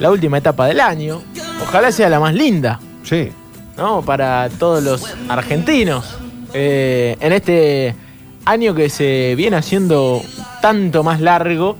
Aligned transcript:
la 0.00 0.10
última 0.10 0.38
etapa 0.38 0.66
del 0.66 0.80
año. 0.80 1.22
Ojalá 1.62 1.92
sea 1.92 2.08
la 2.08 2.18
más 2.18 2.34
linda, 2.34 2.80
Sí. 3.04 3.28
¿no? 3.76 4.02
Para 4.02 4.48
todos 4.58 4.82
los 4.82 5.04
argentinos. 5.28 6.16
eh, 6.52 7.16
en 7.20 7.32
este 7.32 7.94
año 8.44 8.74
que 8.74 8.88
se 8.88 9.34
viene 9.36 9.56
haciendo 9.56 10.20
tanto 10.60 11.04
más 11.04 11.20
largo, 11.20 11.76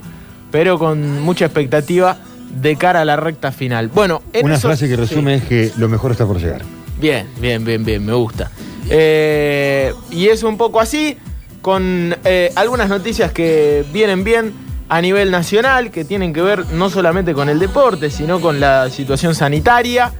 pero 0.49 0.79
con 0.79 1.19
mucha 1.21 1.43
expectativa 1.43 2.15
de 2.61 2.77
cara 2.77 3.01
a 3.01 3.05
la 3.05 3.17
recta 3.17 3.51
final. 3.51 3.89
Bueno, 3.89 4.21
en 4.31 4.45
Una 4.45 4.55
eso- 4.55 4.69
frase 4.69 4.87
que 4.87 4.95
sí. 4.95 5.01
resume 5.01 5.35
es 5.35 5.43
que 5.43 5.71
lo 5.77 5.89
mejor 5.89 6.11
está 6.11 6.25
por 6.25 6.39
llegar. 6.39 6.61
Bien, 7.01 7.27
bien, 7.41 7.65
bien, 7.65 7.83
bien, 7.83 8.05
me 8.05 8.13
gusta. 8.13 8.49
Eh, 8.89 9.93
y 10.11 10.27
es 10.27 10.43
un 10.43 10.55
poco 10.57 10.79
así, 10.79 11.17
con 11.61 12.15
eh, 12.23 12.51
algunas 12.55 12.87
noticias 12.87 13.31
que 13.33 13.83
vienen 13.91 14.23
bien 14.23 14.53
a 14.91 14.99
nivel 14.99 15.31
nacional, 15.31 15.89
que 15.89 16.03
tienen 16.03 16.33
que 16.33 16.41
ver 16.41 16.65
no 16.73 16.89
solamente 16.89 17.33
con 17.33 17.47
el 17.47 17.59
deporte, 17.59 18.09
sino 18.09 18.41
con 18.41 18.59
la 18.59 18.89
situación 18.89 19.35
sanitaria, 19.35 20.11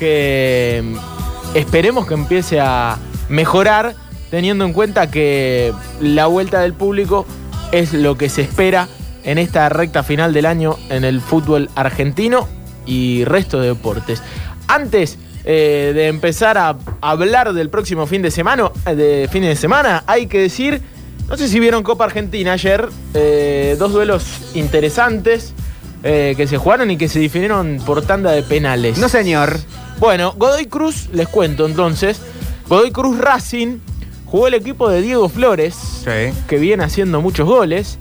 que 0.00 0.82
mm, 0.82 1.56
esperemos 1.56 2.08
que 2.08 2.14
empiece 2.14 2.58
a 2.60 2.98
mejorar, 3.28 3.94
teniendo 4.28 4.64
en 4.64 4.72
cuenta 4.72 5.12
que 5.12 5.72
la 6.00 6.26
vuelta 6.26 6.58
del 6.62 6.74
público 6.74 7.24
es 7.70 7.92
lo 7.92 8.18
que 8.18 8.28
se 8.28 8.42
espera 8.42 8.88
en 9.22 9.38
esta 9.38 9.68
recta 9.68 10.02
final 10.02 10.32
del 10.32 10.46
año 10.46 10.76
en 10.88 11.04
el 11.04 11.20
fútbol 11.20 11.70
argentino 11.76 12.48
y 12.86 13.24
resto 13.24 13.60
de 13.60 13.68
deportes. 13.68 14.24
Antes 14.66 15.18
eh, 15.44 15.92
de 15.94 16.08
empezar 16.08 16.58
a 16.58 16.76
hablar 17.00 17.52
del 17.52 17.70
próximo 17.70 18.08
fin 18.08 18.22
de 18.22 18.32
semana, 18.32 18.72
de 18.86 19.28
fin 19.30 19.44
de 19.44 19.54
semana, 19.54 20.02
hay 20.08 20.26
que 20.26 20.40
decir, 20.40 20.82
no 21.30 21.36
sé 21.36 21.48
si 21.48 21.60
vieron 21.60 21.82
Copa 21.82 22.04
Argentina 22.04 22.52
ayer, 22.52 22.88
eh, 23.14 23.76
dos 23.78 23.92
duelos 23.92 24.24
interesantes 24.54 25.54
eh, 26.02 26.34
que 26.36 26.46
se 26.46 26.58
jugaron 26.58 26.90
y 26.90 26.96
que 26.96 27.08
se 27.08 27.20
definieron 27.20 27.80
por 27.86 28.02
tanda 28.02 28.32
de 28.32 28.42
penales. 28.42 28.98
No, 28.98 29.08
señor. 29.08 29.58
Bueno, 29.98 30.34
Godoy 30.36 30.66
Cruz, 30.66 31.08
les 31.12 31.28
cuento 31.28 31.66
entonces. 31.66 32.20
Godoy 32.68 32.90
Cruz 32.90 33.18
Racing 33.18 33.78
jugó 34.26 34.46
el 34.48 34.54
equipo 34.54 34.88
de 34.90 35.02
Diego 35.02 35.28
Flores, 35.28 35.74
Sí. 35.74 36.32
que 36.48 36.56
viene 36.58 36.84
haciendo 36.84 37.20
muchos 37.20 37.46
goles, 37.46 37.98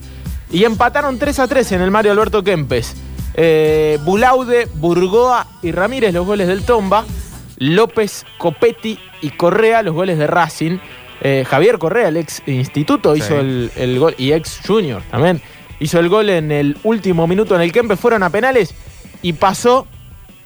y 0.51 0.63
empataron 0.63 1.19
3 1.19 1.39
a 1.39 1.47
3 1.47 1.71
en 1.73 1.81
el 1.81 1.91
Mario 1.91 2.11
Alberto 2.13 2.43
Kempes. 2.43 2.95
Eh, 3.35 3.99
Bulaude, 4.03 4.67
Burgoa 4.75 5.45
y 5.61 5.71
Ramírez 5.71 6.13
los 6.13 6.25
goles 6.25 6.47
del 6.47 6.63
Tomba, 6.63 7.05
López, 7.57 8.25
Copetti 8.37 8.97
y 9.21 9.31
Correa 9.31 9.81
los 9.83 9.93
goles 9.93 10.17
de 10.17 10.25
Racing. 10.27 10.77
Eh, 11.21 11.45
Javier 11.47 11.77
Correa, 11.79 12.07
el 12.07 12.17
ex 12.17 12.41
instituto, 12.47 13.13
Sí. 13.15 13.21
hizo 13.21 13.39
el, 13.39 13.71
el 13.75 13.99
gol, 13.99 14.15
y 14.17 14.31
ex 14.31 14.61
junior 14.65 15.01
también, 15.11 15.41
hizo 15.79 15.99
el 15.99 16.09
gol 16.09 16.29
en 16.29 16.51
el 16.51 16.77
último 16.83 17.27
minuto 17.27 17.55
en 17.55 17.61
el 17.61 17.71
Kempes, 17.71 17.99
fueron 17.99 18.23
a 18.23 18.29
penales 18.29 18.73
y 19.21 19.33
pasó 19.33 19.85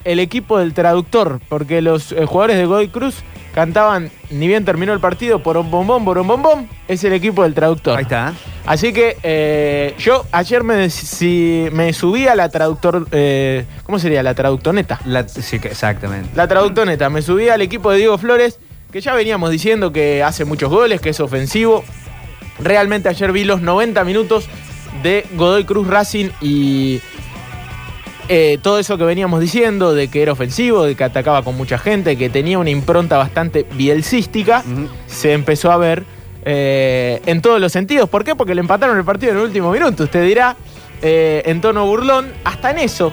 el 0.03 0.19
equipo 0.19 0.57
del 0.59 0.73
traductor, 0.73 1.39
porque 1.47 1.81
los 1.81 2.11
eh, 2.11 2.25
jugadores 2.25 2.57
de 2.57 2.65
Godoy 2.65 2.87
Cruz 2.89 3.15
cantaban, 3.55 4.09
ni 4.31 4.47
bien 4.47 4.65
terminó 4.65 4.93
el 4.93 4.99
partido, 4.99 5.43
por 5.43 5.57
un 5.57 5.69
bombón, 5.69 6.03
por 6.03 6.17
un 6.17 6.27
bombón, 6.27 6.67
es 6.87 7.03
el 7.03 7.13
equipo 7.13 7.43
del 7.43 7.53
traductor. 7.53 7.95
Ahí 7.97 8.03
está. 8.03 8.33
Así 8.65 8.91
que 8.93 9.15
eh, 9.21 9.93
yo 9.99 10.25
ayer 10.31 10.63
me, 10.63 10.89
si, 10.89 11.67
me 11.71 11.93
subí 11.93 12.27
a 12.27 12.35
la 12.35 12.49
traductor, 12.49 13.07
¿cómo 13.83 13.99
sería? 13.99 14.23
La 14.23 14.33
traductoneta. 14.33 14.99
La- 15.05 15.27
sí, 15.27 15.57
exactamente. 15.61 16.29
La 16.35 16.47
traductoneta, 16.47 17.09
me 17.11 17.21
subí 17.21 17.47
al 17.49 17.61
equipo 17.61 17.91
de 17.91 17.97
Diego 17.99 18.17
Flores, 18.17 18.59
que 18.93 19.01
ya 19.01 19.15
veníamos 19.15 19.49
diciendo 19.49 19.91
que 19.91 20.21
hace 20.21 20.45
muchos 20.45 20.69
goles, 20.69 21.01
que 21.01 21.09
es 21.09 21.19
ofensivo. 21.19 21.83
Realmente 22.59 23.09
ayer 23.09 23.31
vi 23.31 23.43
los 23.43 23.59
90 23.59 24.03
minutos 24.03 24.45
de 25.01 25.25
Godoy 25.33 25.65
Cruz 25.65 25.87
Racing 25.87 26.29
y 26.41 27.01
eh, 28.29 28.59
todo 28.61 28.77
eso 28.77 28.95
que 28.99 29.03
veníamos 29.03 29.41
diciendo, 29.41 29.95
de 29.95 30.09
que 30.09 30.21
era 30.21 30.31
ofensivo, 30.31 30.83
de 30.83 30.93
que 30.93 31.03
atacaba 31.03 31.41
con 31.41 31.57
mucha 31.57 31.79
gente, 31.79 32.15
que 32.17 32.29
tenía 32.29 32.59
una 32.59 32.69
impronta 32.69 33.17
bastante 33.17 33.65
bielcística, 33.73 34.63
se 35.07 35.33
empezó 35.33 35.71
a 35.71 35.77
ver 35.77 36.03
eh, 36.45 37.19
en 37.25 37.41
todos 37.41 37.59
los 37.59 37.71
sentidos. 37.71 38.07
¿Por 38.07 38.23
qué? 38.23 38.35
Porque 38.35 38.53
le 38.53 38.61
empataron 38.61 38.95
el 38.95 39.03
partido 39.03 39.31
en 39.31 39.39
el 39.39 39.45
último 39.45 39.71
minuto. 39.71 40.03
Usted 40.03 40.23
dirá, 40.23 40.55
eh, 41.01 41.41
en 41.47 41.61
tono 41.61 41.87
burlón, 41.87 42.31
hasta 42.43 42.69
en 42.69 42.77
eso. 42.77 43.11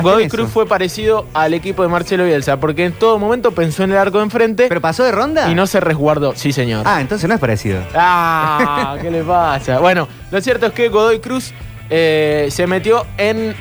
Godoy. 0.00 0.28
Cruz 0.28 0.50
fue 0.50 0.66
parecido 0.66 1.26
al 1.34 1.52
equipo 1.54 1.82
de 1.82 1.88
Marcelo 1.88 2.24
Bielsa, 2.24 2.58
porque 2.58 2.84
en 2.84 2.92
todo 2.92 3.18
momento 3.18 3.52
pensó 3.52 3.82
en 3.84 3.90
el 3.92 3.98
arco 3.98 4.18
de 4.18 4.24
enfrente 4.24 4.66
¿Pero 4.68 4.80
pasó 4.80 5.04
de 5.04 5.12
ronda? 5.12 5.50
y 5.50 5.54
no 5.54 5.66
se 5.66 5.80
resguardó. 5.80 6.32
Sí, 6.36 6.52
señor. 6.52 6.84
Ah, 6.86 7.00
entonces 7.00 7.28
no 7.28 7.34
es 7.34 7.40
parecido. 7.40 7.80
Ah, 7.94 8.96
¿qué 9.02 9.10
le 9.10 9.22
pasa? 9.22 9.78
Bueno, 9.80 10.08
lo 10.30 10.40
cierto 10.40 10.66
es 10.66 10.72
que 10.72 10.88
Godoy 10.88 11.18
Cruz 11.20 11.52
eh, 11.90 12.48
se 12.50 12.66
metió 12.66 13.04
en 13.18 13.54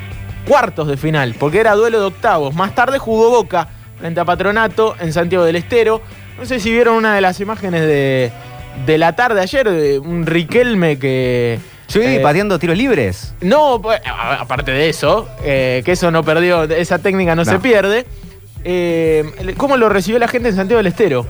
cuartos 0.47 0.87
de 0.87 0.97
final, 0.97 1.35
porque 1.39 1.59
era 1.59 1.73
duelo 1.75 1.99
de 1.99 2.05
octavos. 2.05 2.53
Más 2.55 2.73
tarde 2.75 2.99
jugó 2.99 3.29
Boca 3.31 3.67
frente 3.99 4.19
a 4.19 4.25
Patronato 4.25 4.95
en 4.99 5.11
Santiago 5.11 5.43
del 5.43 5.55
Estero. 5.57 6.01
No 6.39 6.45
sé 6.45 6.59
si 6.59 6.71
vieron 6.71 6.95
una 6.95 7.13
de 7.13 7.21
las 7.21 7.39
imágenes 7.41 7.81
de, 7.81 8.31
de 8.85 8.97
la 8.97 9.15
tarde 9.15 9.41
ayer, 9.41 9.69
de 9.69 9.99
un 9.99 10.25
Riquelme 10.25 10.97
que... 10.99 11.59
Sí, 11.89 11.99
eh, 12.01 12.19
pateando 12.23 12.57
tiros 12.57 12.77
libres. 12.77 13.33
no, 13.41 13.81
pues, 13.81 13.99
aparte 14.05 14.71
de 14.71 14.87
eso, 14.89 15.27
eh, 15.43 15.81
que 15.83 15.91
eso 15.91 16.09
no 16.11 16.23
perdió, 16.23 16.63
esa 16.63 16.99
técnica 16.99 17.35
no, 17.35 17.43
No. 17.43 17.51
se 17.51 17.59
pierde. 17.59 18.05
eh, 18.63 19.53
¿Cómo 19.57 19.75
lo 19.77 19.89
recibió 19.89 20.19
la 20.19 20.27
gente 20.27 20.49
en 20.49 20.55
Santiago 20.55 20.77
del 20.77 20.87
Estero? 20.87 21.25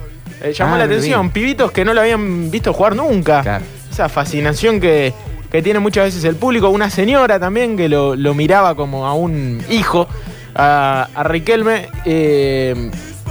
Llamó 0.54 0.76
Ah, 0.76 0.78
la 0.80 0.84
atención. 0.86 1.32
Pibitos 1.32 1.72
que 1.72 1.84
no 1.84 1.94
lo 1.94 2.02
habían 2.02 2.50
visto 2.52 2.72
jugar 2.74 2.96
nunca. 2.96 3.42
Claro. 3.42 3.66
Esa 3.92 4.08
fascinación 4.10 4.80
que, 4.80 5.14
que 5.52 5.62
tiene 5.62 5.80
muchas 5.80 6.06
veces 6.06 6.24
el 6.24 6.36
público. 6.38 6.70
Una 6.70 6.90
señora 6.90 7.40
también 7.40 7.76
que 7.76 7.90
lo, 7.90 8.16
lo 8.16 8.34
miraba 8.34 8.76
como 8.76 9.06
a 9.06 9.14
un 9.16 9.62
hijo, 9.70 10.08
a, 10.56 11.08
a 11.14 11.24
Riquelme. 11.24 11.88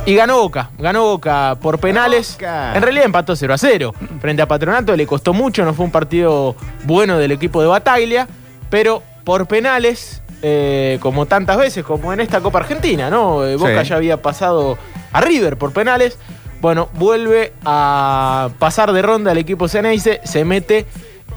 Y 0.09 0.15
ganó 0.15 0.39
Boca, 0.39 0.71
ganó 0.79 1.03
Boca 1.05 1.59
por 1.61 1.79
penales. 1.79 2.33
Boca. 2.35 2.73
En 2.75 2.83
realidad 2.83 3.05
empató 3.05 3.37
0 3.37 3.53
a 3.53 3.59
0. 3.59 3.95
Frente 4.21 4.41
a 4.43 4.49
Patronato 4.49 4.97
le 4.97 5.07
costó 5.07 5.35
mucho, 5.35 5.65
no 5.67 5.75
fue 5.75 5.85
un 5.85 5.91
partido 5.93 6.57
bueno 6.85 7.19
del 7.19 7.31
equipo 7.33 7.61
de 7.61 7.69
Bataglia, 7.69 8.27
pero 8.71 9.03
por 9.25 9.47
penales, 9.47 10.23
eh, 10.41 10.97
como 11.01 11.27
tantas 11.27 11.59
veces, 11.59 11.85
como 11.85 12.11
en 12.13 12.21
esta 12.21 12.41
Copa 12.41 12.59
Argentina, 12.61 13.11
¿no? 13.11 13.45
Eh, 13.45 13.57
Boca 13.57 13.83
Sí. 13.83 13.91
ya 13.91 13.97
había 13.97 14.23
pasado 14.23 14.79
a 15.13 15.21
River 15.21 15.59
por 15.59 15.73
penales. 15.73 16.19
Bueno, 16.63 16.89
vuelve 16.95 17.53
a 17.67 18.49
pasar 18.59 18.93
de 18.93 19.03
ronda 19.03 19.33
el 19.33 19.39
equipo 19.39 19.69
Ceneice, 19.69 20.21
se 20.25 20.45
mete 20.47 20.87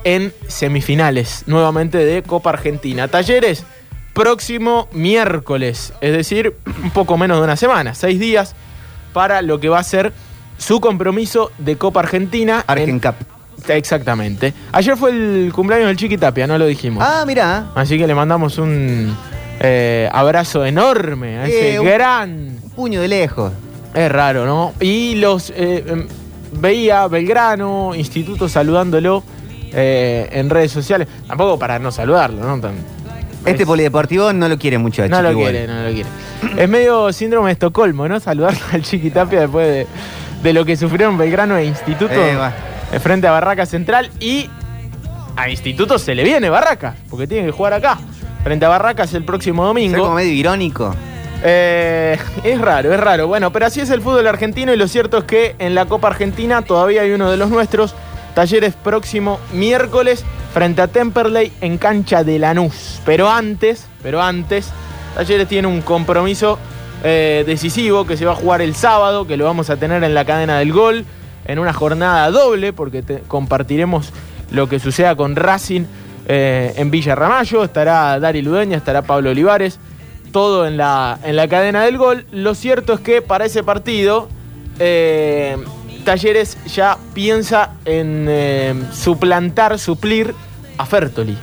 en 0.06 0.34
semifinales 0.48 1.44
nuevamente 1.46 1.98
de 1.98 2.24
Copa 2.24 2.52
Argentina. 2.52 3.08
Talleres, 3.10 3.66
próximo 4.14 4.88
miércoles, 4.94 5.94
es 6.02 6.14
decir, 6.14 6.56
un 6.84 6.92
poco 6.92 7.18
menos 7.18 7.38
de 7.38 7.44
una 7.44 7.56
semana, 7.56 7.94
seis 7.94 8.20
días 8.20 8.56
para 9.14 9.42
lo 9.42 9.60
que 9.60 9.70
va 9.70 9.80
a 9.80 9.84
ser 9.84 10.14
su 10.58 10.80
compromiso 10.80 11.52
de 11.58 11.76
Copa 11.78 12.00
Argentina. 12.02 12.64
Argen 12.68 12.90
en- 12.90 13.00
Cup. 13.00 13.16
Exactamente. 13.68 14.54
Ayer 14.72 14.98
fue 14.98 15.12
el 15.12 15.52
cumpleaños 15.54 15.88
del 15.88 15.98
Chiqui 15.98 16.18
Tapia, 16.18 16.48
no 16.48 16.58
lo 16.58 16.66
dijimos. 16.66 17.04
Ah, 17.06 17.24
mira. 17.28 17.68
Así 17.76 17.98
que 17.98 18.08
le 18.08 18.16
mandamos 18.16 18.58
un 18.58 19.16
eh, 19.60 20.10
abrazo 20.12 20.66
enorme 20.66 21.38
a 21.38 21.46
ese 21.48 21.76
Eh, 21.76 21.80
un- 21.80 21.86
gran... 21.86 22.30
Un 22.64 22.70
puño 22.72 23.02
de 23.02 23.08
lejos. 23.08 23.52
Es 23.94 24.12
raro, 24.12 24.46
¿no? 24.46 24.74
Y 24.80 25.16
los 25.16 25.52
eh, 25.52 25.84
em, 25.88 26.08
veía 26.54 27.08
Belgrano, 27.08 27.94
Instituto 27.94 28.48
saludándolo 28.50 29.24
en 29.74 30.50
redes 30.50 30.72
sociales. 30.72 31.08
Tampoco 31.28 31.58
para 31.60 31.80
no 31.80 31.92
saludarlo, 31.92 32.44
¿no? 32.46 32.60
Tan- 32.60 32.76
Este 33.46 33.64
es- 33.64 33.68
polideportivo 33.68 34.32
no 34.34 34.48
lo 34.48 34.58
quiere 34.58 34.78
mucho 34.78 35.04
a 35.04 35.08
no 35.08 35.22
lo 35.22 35.30
Chiqui 35.32 35.42
quiere, 35.44 35.68
no 35.68 35.84
lo 35.84 35.90
quiere. 35.92 36.10
Es 36.58 36.70
medio 36.70 37.12
síndrome 37.14 37.48
de 37.50 37.54
Estocolmo, 37.54 38.08
¿no? 38.08 38.20
Saludar 38.20 38.54
al 38.74 38.82
Chiquitapia 38.84 39.42
después 39.42 39.68
de, 39.68 39.88
de 40.44 40.54
lo 40.54 40.66
que 40.66 40.76
sufrieron 40.78 41.18
Belgrano 41.18 41.58
e 41.58 41.66
Instituto 41.66 42.14
Eh, 42.14 42.36
va. 42.36 42.52
eh, 42.92 43.00
frente 43.00 43.28
a 43.28 43.32
Barraca 43.32 43.66
Central. 43.66 44.10
Y 44.20 44.50
a 45.36 45.50
Instituto 45.50 45.98
se 45.98 46.14
le 46.14 46.24
viene 46.24 46.50
Barraca, 46.50 46.96
porque 47.10 47.26
tiene 47.28 47.46
que 47.48 47.52
jugar 47.52 47.74
acá. 47.74 47.98
Frente 48.44 48.66
a 48.66 48.70
Barracas 48.70 49.14
el 49.14 49.24
próximo 49.24 49.64
Ser 49.64 49.68
domingo. 49.68 49.98
como 50.04 50.16
medio 50.16 50.34
irónico. 50.34 50.96
Eh, 51.44 52.18
es 52.44 52.62
raro, 52.62 52.94
es 52.94 53.00
raro. 53.00 53.28
Bueno, 53.28 53.52
pero 53.52 53.66
así 53.66 53.80
es 53.82 53.90
el 53.90 54.02
fútbol 54.02 54.28
argentino 54.28 54.74
y 54.74 54.78
lo 54.78 54.88
cierto 54.88 55.18
es 55.20 55.24
que 55.24 55.56
en 55.60 55.74
la 55.74 55.86
Copa 55.86 56.08
Argentina 56.10 56.62
todavía 56.62 57.02
hay 57.02 57.12
uno 57.12 57.30
de 57.32 57.38
los 57.38 57.50
nuestros. 57.50 57.96
Talleres 58.36 58.74
próximo 58.76 59.40
miércoles 59.54 60.24
frente 60.54 60.82
a 60.82 60.88
Temperley 60.88 61.52
en 61.62 61.78
cancha 61.78 62.24
de 62.24 62.40
Lanús. 62.40 63.00
Pero 63.06 63.30
antes, 63.30 63.88
pero 64.02 64.22
antes, 64.22 64.70
Talleres 65.16 65.48
tiene 65.48 65.68
un 65.68 65.82
compromiso 65.82 66.58
eh, 67.04 67.44
decisivo 67.46 68.06
que 68.06 68.16
se 68.18 68.26
va 68.26 68.34
a 68.34 68.36
jugar 68.36 68.62
el 68.62 68.76
sábado, 68.76 69.28
que 69.28 69.38
lo 69.38 69.46
vamos 69.46 69.70
a 69.70 69.78
tener 69.78 70.04
en 70.04 70.14
la 70.14 70.24
cadena 70.26 70.60
del 70.60 70.72
gol, 70.72 71.06
en 71.46 71.60
una 71.60 71.74
jornada 71.74 72.30
doble, 72.32 72.74
porque 72.74 73.02
te- 73.02 73.20
compartiremos 73.28 74.12
lo 74.52 74.70
que 74.70 74.80
suceda 74.80 75.16
con 75.16 75.36
Racing 75.36 75.84
eh, 76.28 76.74
en 76.78 76.92
Villa 76.92 77.16
Ramallo. 77.16 77.64
Estará 77.64 78.20
Dari 78.20 78.42
Ludeña, 78.42 78.78
estará 78.78 79.02
Pablo 79.02 79.32
Olivares 79.32 79.80
todo 80.32 80.66
en 80.66 80.78
la, 80.78 81.20
en 81.26 81.36
la 81.36 81.48
cadena 81.50 81.84
del 81.84 81.98
gol. 81.98 82.26
Lo 82.32 82.56
cierto 82.56 82.94
es 82.94 83.00
que 83.02 83.22
para 83.22 83.44
ese 83.46 83.64
partido, 83.64 84.30
eh, 84.80 85.58
Talleres 86.02 86.58
ya 86.66 86.98
piensa 87.14 87.74
en 87.86 88.26
eh, 88.30 88.74
suplantar, 88.94 89.80
suplir 89.80 90.34
a 90.78 90.86
Fertoli. 90.86 91.38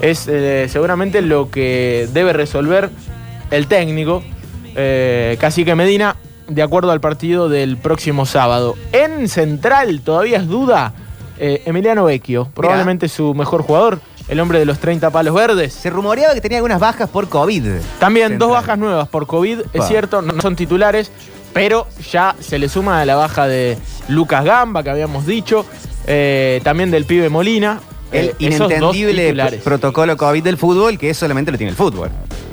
Es 0.00 0.28
eh, 0.28 0.66
seguramente 0.68 1.22
lo 1.22 1.50
que 1.50 2.08
debe 2.12 2.32
resolver 2.32 2.90
el 3.50 3.66
técnico, 3.66 4.22
eh, 4.74 5.36
Cacique 5.40 5.74
Medina, 5.74 6.16
de 6.48 6.62
acuerdo 6.62 6.92
al 6.92 7.00
partido 7.00 7.48
del 7.48 7.76
próximo 7.76 8.26
sábado. 8.26 8.76
En 8.92 9.28
Central 9.28 10.00
todavía 10.02 10.38
es 10.38 10.46
duda 10.46 10.92
eh, 11.38 11.62
Emiliano 11.66 12.04
Vecchio, 12.04 12.48
probablemente 12.54 13.08
su 13.08 13.34
mejor 13.34 13.62
jugador, 13.62 14.00
el 14.28 14.40
hombre 14.40 14.58
de 14.58 14.64
los 14.64 14.78
30 14.78 15.10
palos 15.10 15.34
verdes. 15.34 15.72
Se 15.72 15.90
rumoreaba 15.90 16.34
que 16.34 16.40
tenía 16.40 16.58
algunas 16.58 16.80
bajas 16.80 17.08
por 17.08 17.28
COVID. 17.28 17.64
También 17.98 18.28
Central. 18.28 18.38
dos 18.38 18.50
bajas 18.50 18.78
nuevas 18.78 19.08
por 19.08 19.26
COVID, 19.26 19.60
es 19.72 19.86
cierto, 19.86 20.22
no 20.22 20.40
son 20.40 20.56
titulares, 20.56 21.10
pero 21.56 21.86
ya 22.12 22.36
se 22.38 22.58
le 22.58 22.68
suma 22.68 23.04
la 23.04 23.16
baja 23.16 23.46
de 23.48 23.78
Lucas 24.08 24.44
Gamba, 24.44 24.82
que 24.82 24.90
habíamos 24.90 25.26
dicho, 25.26 25.64
eh, 26.06 26.60
también 26.62 26.90
del 26.90 27.04
pibe 27.06 27.28
Molina. 27.30 27.80
El 28.12 28.26
eh, 28.26 28.34
inentendible 28.38 29.34
protocolo 29.64 30.16
COVID 30.16 30.42
del 30.44 30.56
fútbol, 30.58 30.96
que 30.98 31.12
solamente 31.14 31.50
lo 31.50 31.58
tiene 31.58 31.70
el 31.70 31.76
fútbol. 31.76 32.10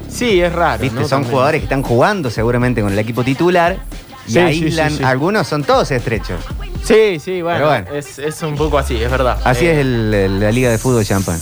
Sí, 0.10 0.42
es 0.42 0.52
raro. 0.54 0.82
¿Viste? 0.82 0.96
¿no? 0.96 1.02
Son 1.02 1.10
También. 1.10 1.32
jugadores 1.32 1.60
que 1.62 1.66
están 1.66 1.84
jugando 1.84 2.30
seguramente 2.32 2.82
con 2.82 2.92
el 2.94 3.00
equipo 3.00 3.24
titular 3.24 3.78
y 4.28 4.32
Sí, 4.32 4.40
aíslan. 4.40 4.90
sí, 4.92 4.98
sí. 4.98 5.04
Algunos 5.04 5.48
son 5.48 5.64
todos 5.64 5.92
estrechos. 5.92 6.40
Sí, 6.84 7.20
sí, 7.20 7.42
bueno. 7.42 7.72
Es, 7.94 8.20
es 8.20 8.42
un 8.42 8.56
poco 8.56 8.78
así, 8.78 8.96
es 9.02 9.12
verdad. 9.12 9.38
Así 9.44 9.66
Eh, 9.66 9.72
es 9.74 9.78
el- 9.80 10.14
el- 10.14 10.40
la 10.40 10.52
Liga 10.52 10.70
de 10.72 10.78
Fútbol 10.78 11.04
Champán. 11.06 11.40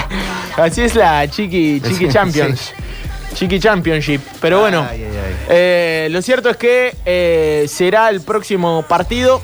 Así 0.56 0.82
es 0.82 0.94
la 0.94 1.28
Chiqui. 1.28 1.80
Champions. 2.10 2.72
Chiqui 3.34 3.58
Championship. 3.58 4.20
Pero 4.40 4.60
bueno, 4.60 4.86
Ay, 4.90 5.02
ay, 5.04 5.10
ay. 5.12 5.13
Eh, 5.48 6.08
lo 6.10 6.22
cierto 6.22 6.50
es 6.50 6.56
que 6.56 6.96
eh, 7.04 7.66
será 7.68 8.08
el 8.10 8.20
próximo 8.20 8.84
partido. 8.88 9.40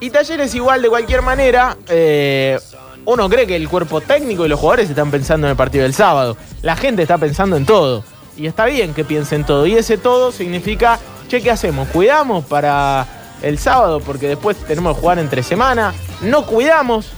Y 0.00 0.10
Talleres 0.10 0.54
igual, 0.54 0.82
de 0.82 0.88
cualquier 0.88 1.22
manera, 1.22 1.76
eh, 1.88 2.58
uno 3.06 3.28
cree 3.28 3.46
que 3.46 3.56
el 3.56 3.68
cuerpo 3.68 4.00
técnico 4.00 4.44
y 4.44 4.48
los 4.48 4.60
jugadores 4.60 4.90
están 4.90 5.10
pensando 5.10 5.46
en 5.46 5.52
el 5.52 5.56
partido 5.56 5.84
del 5.84 5.94
sábado. 5.94 6.36
La 6.62 6.76
gente 6.76 7.02
está 7.02 7.18
pensando 7.18 7.56
en 7.56 7.64
todo. 7.64 8.04
Y 8.36 8.46
está 8.46 8.66
bien 8.66 8.92
que 8.92 9.04
piensen 9.04 9.44
todo. 9.44 9.66
Y 9.66 9.74
ese 9.74 9.96
todo 9.96 10.32
significa, 10.32 10.98
che, 11.28 11.40
¿qué 11.40 11.50
hacemos? 11.50 11.88
¿Cuidamos 11.88 12.44
para 12.44 13.06
el 13.42 13.58
sábado? 13.58 14.00
Porque 14.00 14.28
después 14.28 14.56
tenemos 14.58 14.94
que 14.94 15.00
jugar 15.00 15.18
entre 15.18 15.42
semana. 15.42 15.94
No 16.20 16.44
cuidamos. 16.44 17.12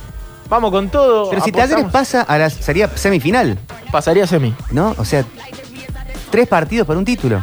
Vamos 0.49 0.71
con 0.71 0.89
todo. 0.89 1.31
Pero 1.31 1.43
si 1.43 1.51
apostamos. 1.51 1.71
Talleres 1.71 1.93
pasa 1.93 2.23
a 2.23 2.39
la 2.39 2.51
sería 2.51 2.89
semifinal, 2.97 3.59
Pasaría 3.91 4.27
semi. 4.27 4.55
¿no? 4.71 4.95
O 4.99 5.05
sea, 5.05 5.25
tres 6.31 6.47
partidos 6.47 6.87
para 6.87 6.99
un 6.99 7.05
título. 7.05 7.43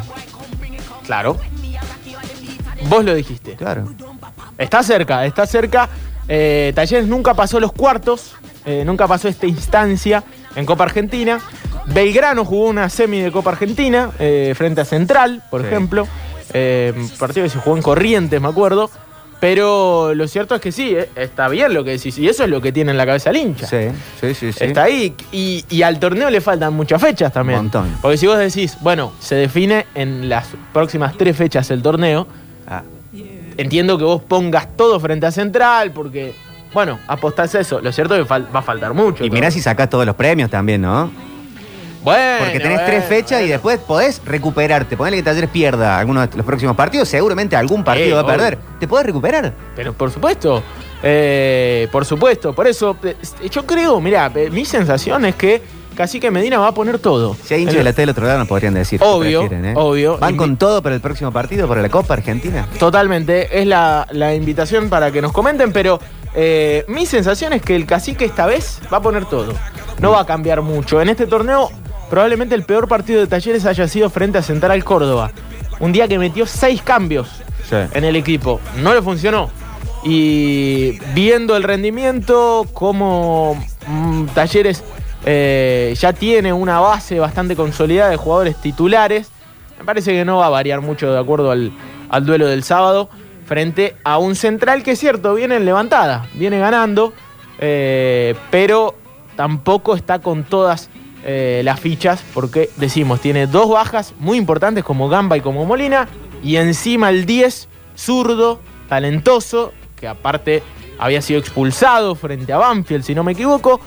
Claro. 1.05 1.37
Vos 2.89 3.03
lo 3.03 3.13
dijiste. 3.15 3.55
Claro. 3.55 3.87
Está 4.57 4.83
cerca, 4.83 5.25
está 5.25 5.45
cerca. 5.47 5.89
Eh, 6.27 6.71
Talleres 6.75 7.07
nunca 7.07 7.33
pasó 7.33 7.59
los 7.59 7.71
cuartos, 7.71 8.33
eh, 8.65 8.83
nunca 8.85 9.07
pasó 9.07 9.27
esta 9.27 9.45
instancia 9.45 10.23
en 10.55 10.65
Copa 10.65 10.83
Argentina. 10.85 11.39
Belgrano 11.87 12.45
jugó 12.45 12.67
una 12.67 12.89
semi 12.89 13.19
de 13.21 13.31
Copa 13.31 13.51
Argentina 13.51 14.09
eh, 14.19 14.53
frente 14.57 14.81
a 14.81 14.85
Central, 14.85 15.43
por 15.51 15.61
Sí. 15.61 15.67
ejemplo. 15.67 16.07
Eh, 16.53 16.93
partido 17.19 17.43
que 17.43 17.49
se 17.49 17.59
jugó 17.59 17.75
en 17.75 17.83
Corrientes, 17.83 18.39
me 18.41 18.47
acuerdo. 18.47 18.89
Pero 19.47 20.15
lo 20.15 20.27
cierto 20.27 20.55
es 20.55 20.61
que 20.61 20.71
sí, 20.71 20.95
eh, 20.95 21.07
está 21.15 21.47
bien 21.49 21.71
lo 21.71 21.83
que 21.83 21.91
decís. 21.91 22.17
Y 22.17 22.27
eso 22.27 22.43
es 22.45 22.49
lo 22.49 22.61
que 22.61 22.71
tiene 22.71 22.89
en 22.89 22.97
la 22.97 23.05
cabeza 23.05 23.29
el 23.29 23.37
hincha. 23.37 23.67
Sí, 23.67 23.89
sí, 24.19 24.33
sí. 24.33 24.51
sí. 24.51 24.63
Está 24.63 24.83
ahí. 24.85 25.13
Y, 25.31 25.63
y 25.69 25.83
al 25.83 25.99
torneo 25.99 26.31
le 26.31 26.41
faltan 26.41 26.73
muchas 26.73 26.99
fechas 26.99 27.31
también. 27.31 27.59
Un 27.59 27.65
montón. 27.65 27.95
Porque 28.01 28.17
si 28.17 28.25
vos 28.25 28.39
decís, 28.39 28.75
bueno, 28.81 29.11
se 29.19 29.35
define 29.35 29.85
en 29.93 30.29
las 30.29 30.47
próximas 30.73 31.15
tres 31.15 31.37
fechas 31.37 31.69
el 31.69 31.83
torneo, 31.83 32.25
Ah, 32.67 32.81
entiendo 33.55 33.99
que 33.99 34.03
vos 34.03 34.23
pongas 34.23 34.75
todo 34.75 34.99
frente 34.99 35.27
a 35.27 35.31
Central, 35.31 35.91
porque, 35.91 36.33
bueno, 36.73 36.97
apostás 37.07 37.53
a 37.53 37.59
eso. 37.59 37.79
Lo 37.81 37.91
cierto 37.91 38.15
es 38.15 38.25
que 38.25 38.27
va 38.27 38.59
a 38.59 38.63
faltar 38.63 38.95
mucho. 38.95 39.23
y 39.23 39.29
mirá 39.29 39.51
si 39.51 39.61
sacás 39.61 39.91
todos 39.91 40.07
los 40.07 40.15
premios 40.15 40.49
también, 40.49 40.81
¿no? 40.81 41.11
Bueno, 42.05 42.35
Porque 42.45 42.59
tenés 42.59 42.77
bueno, 42.77 42.85
tres 42.85 43.05
fechas 43.05 43.41
y 43.41 43.47
después 43.47 43.79
podés 43.79 44.21
recuperarte. 44.23 44.95
Ponele 44.95 45.17
que 45.17 45.23
Talleres 45.23 45.49
pierda 45.49 45.97
algunos 45.99 46.29
de 46.29 46.37
los 46.37 46.45
próximos 46.45 46.75
partidos, 46.75 47.09
seguramente 47.09 47.55
algún 47.55 47.83
partido 47.83 48.05
Sí, 48.07 48.11
va 48.13 48.19
a 48.19 48.23
obvio. 48.23 48.33
perder. 48.37 48.57
¿Te 48.79 48.87
podés 48.87 49.07
recuperar? 49.07 49.53
Pero 49.75 49.91
por 49.93 50.11
supuesto, 50.11 50.61
eh, 51.01 51.87
por 51.91 52.05
supuesto. 52.05 52.53
Por 52.53 52.67
eso, 52.67 52.95
eh, 53.03 53.15
yo 53.49 53.65
creo, 53.65 53.99
mirá, 53.99 54.31
eh, 54.35 54.49
mi 54.51 54.65
sensación 54.65 55.25
es 55.25 55.35
que 55.35 55.61
Cacique 55.95 56.29
Medina 56.29 56.59
va 56.59 56.67
a 56.67 56.71
poner 56.73 56.99
todo. 56.99 57.35
Si 57.43 57.53
hay 57.53 57.61
hinchas 57.63 57.77
de 57.77 57.83
la 57.83 57.93
tele 57.93 58.07
del 58.07 58.09
otro 58.11 58.25
lado 58.27 58.37
nos 58.39 58.47
podrían 58.47 58.73
decir. 58.73 58.99
Obvio, 59.03 59.39
prefieren, 59.41 59.71
¿eh? 59.71 59.73
obvio. 59.75 60.17
¿Van 60.19 60.35
con 60.37 60.57
todo 60.57 60.83
para 60.83 60.93
el 60.93 61.01
próximo 61.01 61.31
partido, 61.31 61.67
para 61.67 61.81
la 61.81 61.89
Copa 61.89 62.13
Argentina? 62.13 62.67
Totalmente, 62.77 63.59
es 63.61 63.65
la, 63.65 64.05
la 64.11 64.35
invitación 64.35 64.89
para 64.89 65.11
que 65.11 65.21
nos 65.21 65.31
comenten, 65.31 65.71
pero 65.71 65.99
eh, 66.35 66.83
mi 66.89 67.05
sensación 67.05 67.53
es 67.53 67.61
que 67.61 67.75
el 67.75 67.85
cacique 67.85 68.25
esta 68.25 68.45
vez 68.45 68.79
va 68.93 68.97
a 68.97 69.01
poner 69.01 69.25
todo. 69.25 69.53
No 69.99 70.11
va 70.11 70.21
a 70.21 70.25
cambiar 70.25 70.61
mucho. 70.61 71.01
En 71.01 71.07
este 71.07 71.25
torneo, 71.27 71.71
probablemente 72.09 72.55
el 72.55 72.63
peor 72.63 72.87
partido 72.87 73.19
de 73.19 73.27
Talleres 73.27 73.65
haya 73.65 73.87
sido 73.87 74.09
frente 74.09 74.37
a 74.37 74.41
Central 74.41 74.83
Córdoba. 74.83 75.31
Un 75.79 75.91
día 75.91 76.07
que 76.07 76.17
metió 76.19 76.45
seis 76.45 76.81
cambios 76.81 77.29
Sí. 77.69 77.75
en 77.93 78.03
el 78.03 78.15
equipo. 78.15 78.59
No 78.81 78.93
le 78.93 79.01
funcionó. 79.01 79.49
Y 80.03 80.99
viendo 81.15 81.57
el 81.57 81.63
rendimiento, 81.63 82.67
como 82.73 83.59
mm, 83.87 84.25
Talleres 84.35 84.83
eh, 85.25 85.95
ya 85.99 86.13
tiene 86.13 86.53
una 86.53 86.79
base 86.79 87.19
bastante 87.19 87.55
consolidada 87.55 88.11
de 88.11 88.17
jugadores 88.17 88.55
titulares, 88.57 89.29
me 89.79 89.85
parece 89.85 90.11
que 90.13 90.23
no 90.23 90.37
va 90.37 90.45
a 90.45 90.49
variar 90.49 90.81
mucho 90.81 91.11
de 91.11 91.17
acuerdo 91.19 91.49
al, 91.49 91.71
al 92.09 92.25
duelo 92.25 92.45
del 92.45 92.63
sábado 92.63 93.09
frente 93.47 93.95
a 94.03 94.19
un 94.19 94.35
central 94.35 94.83
que 94.83 94.91
es 94.91 94.99
cierto, 94.99 95.33
viene 95.33 95.55
en 95.55 95.65
levantada, 95.65 96.27
viene 96.35 96.59
ganando, 96.59 97.11
eh, 97.57 98.35
pero 98.51 98.93
tampoco 99.35 99.95
está 99.95 100.19
con 100.19 100.43
todas 100.43 100.89
eh, 101.27 101.61
las 101.63 101.79
fichas 101.79 102.23
porque 102.35 102.69
decimos, 102.77 103.19
tiene 103.19 103.47
dos 103.47 103.69
bajas 103.69 104.13
muy 104.19 104.37
importantes 104.37 104.83
como 104.83 105.09
Gamba 105.09 105.35
y 105.37 105.41
como 105.41 105.65
Molina 105.65 106.07
y 106.43 106.57
encima 106.57 107.09
el 107.09 107.25
10 107.25 107.67
zurdo, 107.97 108.61
talentoso, 108.87 109.73
que 109.99 110.07
aparte 110.07 110.61
había 110.99 111.23
sido 111.23 111.39
expulsado 111.39 112.13
frente 112.13 112.53
a 112.53 112.57
Banfield, 112.57 113.03
si 113.03 113.15
no 113.15 113.23
me 113.23 113.31
equivoco, 113.31 113.79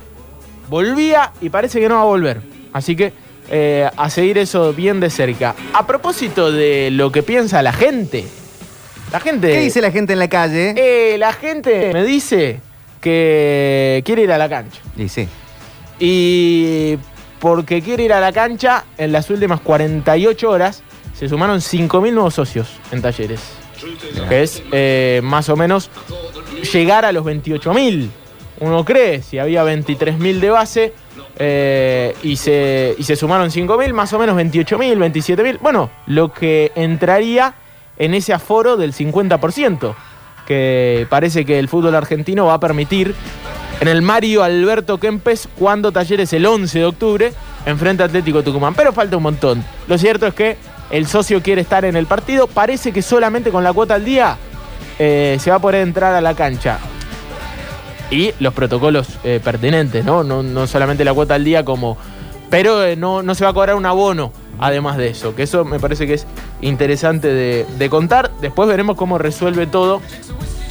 volvía 0.68 1.32
y 1.40 1.48
parece 1.48 1.80
que 1.80 1.88
no 1.88 1.94
va 1.94 2.02
a 2.02 2.06
volver. 2.06 2.42
Así 2.72 2.96
que 2.96 3.12
eh, 3.50 3.88
a 3.96 4.10
seguir 4.10 4.36
eso 4.38 4.72
bien 4.72 4.98
de 4.98 5.08
cerca. 5.08 5.54
A 5.72 5.86
propósito 5.86 6.50
de 6.50 6.90
lo 6.90 7.12
que 7.12 7.22
piensa 7.22 7.62
la 7.62 7.72
gente, 7.72 8.24
la 9.12 9.20
gente... 9.20 9.48
¿Qué 9.48 9.60
dice 9.60 9.80
la 9.80 9.90
gente 9.90 10.12
en 10.12 10.18
la 10.18 10.28
calle? 10.28 10.74
Eh, 10.76 11.16
la 11.18 11.32
gente 11.32 11.92
me 11.92 12.04
dice 12.04 12.60
que 13.00 14.02
quiere 14.04 14.22
ir 14.22 14.32
a 14.32 14.38
la 14.38 14.48
cancha. 14.48 14.80
Y 14.96 15.08
sí. 15.08 15.28
Y 16.00 16.98
porque 17.40 17.82
quiere 17.82 18.04
ir 18.04 18.12
a 18.12 18.20
la 18.20 18.32
cancha, 18.32 18.84
en 18.96 19.12
las 19.12 19.30
últimas 19.30 19.60
48 19.60 20.50
horas 20.50 20.82
se 21.14 21.28
sumaron 21.28 21.58
5.000 21.58 22.12
nuevos 22.12 22.34
socios 22.34 22.68
en 22.92 23.02
talleres. 23.02 23.40
Que 24.28 24.42
es 24.42 24.62
eh, 24.72 25.20
más 25.22 25.48
o 25.48 25.56
menos 25.56 25.90
llegar 26.72 27.04
a 27.04 27.12
los 27.12 27.24
28.000. 27.24 28.08
Uno 28.60 28.84
cree, 28.84 29.22
si 29.22 29.38
había 29.38 29.64
23.000 29.64 30.40
de 30.40 30.50
base 30.50 30.92
eh, 31.36 32.14
y, 32.22 32.36
se, 32.36 32.94
y 32.98 33.04
se 33.04 33.14
sumaron 33.14 33.50
5.000, 33.50 33.92
más 33.92 34.12
o 34.12 34.18
menos 34.18 34.36
28.000, 34.36 35.12
27.000. 35.12 35.58
Bueno, 35.60 35.90
lo 36.06 36.32
que 36.32 36.72
entraría 36.74 37.54
en 37.96 38.14
ese 38.14 38.32
aforo 38.32 38.76
del 38.76 38.92
50%, 38.92 39.94
que 40.46 41.06
parece 41.08 41.44
que 41.44 41.58
el 41.58 41.68
fútbol 41.68 41.94
argentino 41.94 42.46
va 42.46 42.54
a 42.54 42.60
permitir 42.60 43.14
en 43.80 43.88
el 43.88 44.02
Mario 44.02 44.42
Alberto 44.42 44.98
Kempes 44.98 45.48
cuando 45.58 45.92
Talleres 45.92 46.32
el 46.32 46.46
11 46.46 46.78
de 46.78 46.84
octubre 46.84 47.32
enfrenta 47.64 48.04
Atlético 48.04 48.42
Tucumán. 48.42 48.74
Pero 48.74 48.92
falta 48.92 49.16
un 49.16 49.22
montón. 49.22 49.64
Lo 49.86 49.98
cierto 49.98 50.26
es 50.26 50.34
que 50.34 50.56
el 50.90 51.06
socio 51.06 51.42
quiere 51.42 51.60
estar 51.60 51.84
en 51.84 51.96
el 51.96 52.06
partido. 52.06 52.46
Parece 52.46 52.92
que 52.92 53.02
solamente 53.02 53.50
con 53.50 53.62
la 53.62 53.72
cuota 53.72 53.94
al 53.94 54.04
día 54.04 54.36
eh, 54.98 55.36
se 55.40 55.50
va 55.50 55.56
a 55.56 55.60
poder 55.60 55.82
entrar 55.82 56.14
a 56.14 56.20
la 56.20 56.34
cancha. 56.34 56.78
Y 58.10 58.32
los 58.40 58.54
protocolos 58.54 59.06
eh, 59.22 59.40
pertinentes, 59.42 60.04
¿no? 60.04 60.24
¿no? 60.24 60.42
No 60.42 60.66
solamente 60.66 61.04
la 61.04 61.14
cuota 61.14 61.34
al 61.34 61.44
día 61.44 61.64
como... 61.64 61.98
Pero 62.50 62.82
eh, 62.82 62.96
no, 62.96 63.22
no 63.22 63.34
se 63.34 63.44
va 63.44 63.50
a 63.50 63.52
cobrar 63.52 63.76
un 63.76 63.84
abono, 63.84 64.32
además 64.58 64.96
de 64.96 65.08
eso. 65.08 65.34
Que 65.34 65.42
eso 65.42 65.66
me 65.66 65.78
parece 65.78 66.06
que 66.06 66.14
es 66.14 66.26
interesante 66.62 67.28
de 67.28 67.90
contar. 67.90 68.30
Después 68.40 68.66
veremos 68.66 68.96
cómo 68.96 69.18
resuelve 69.18 69.66
todo 69.66 70.00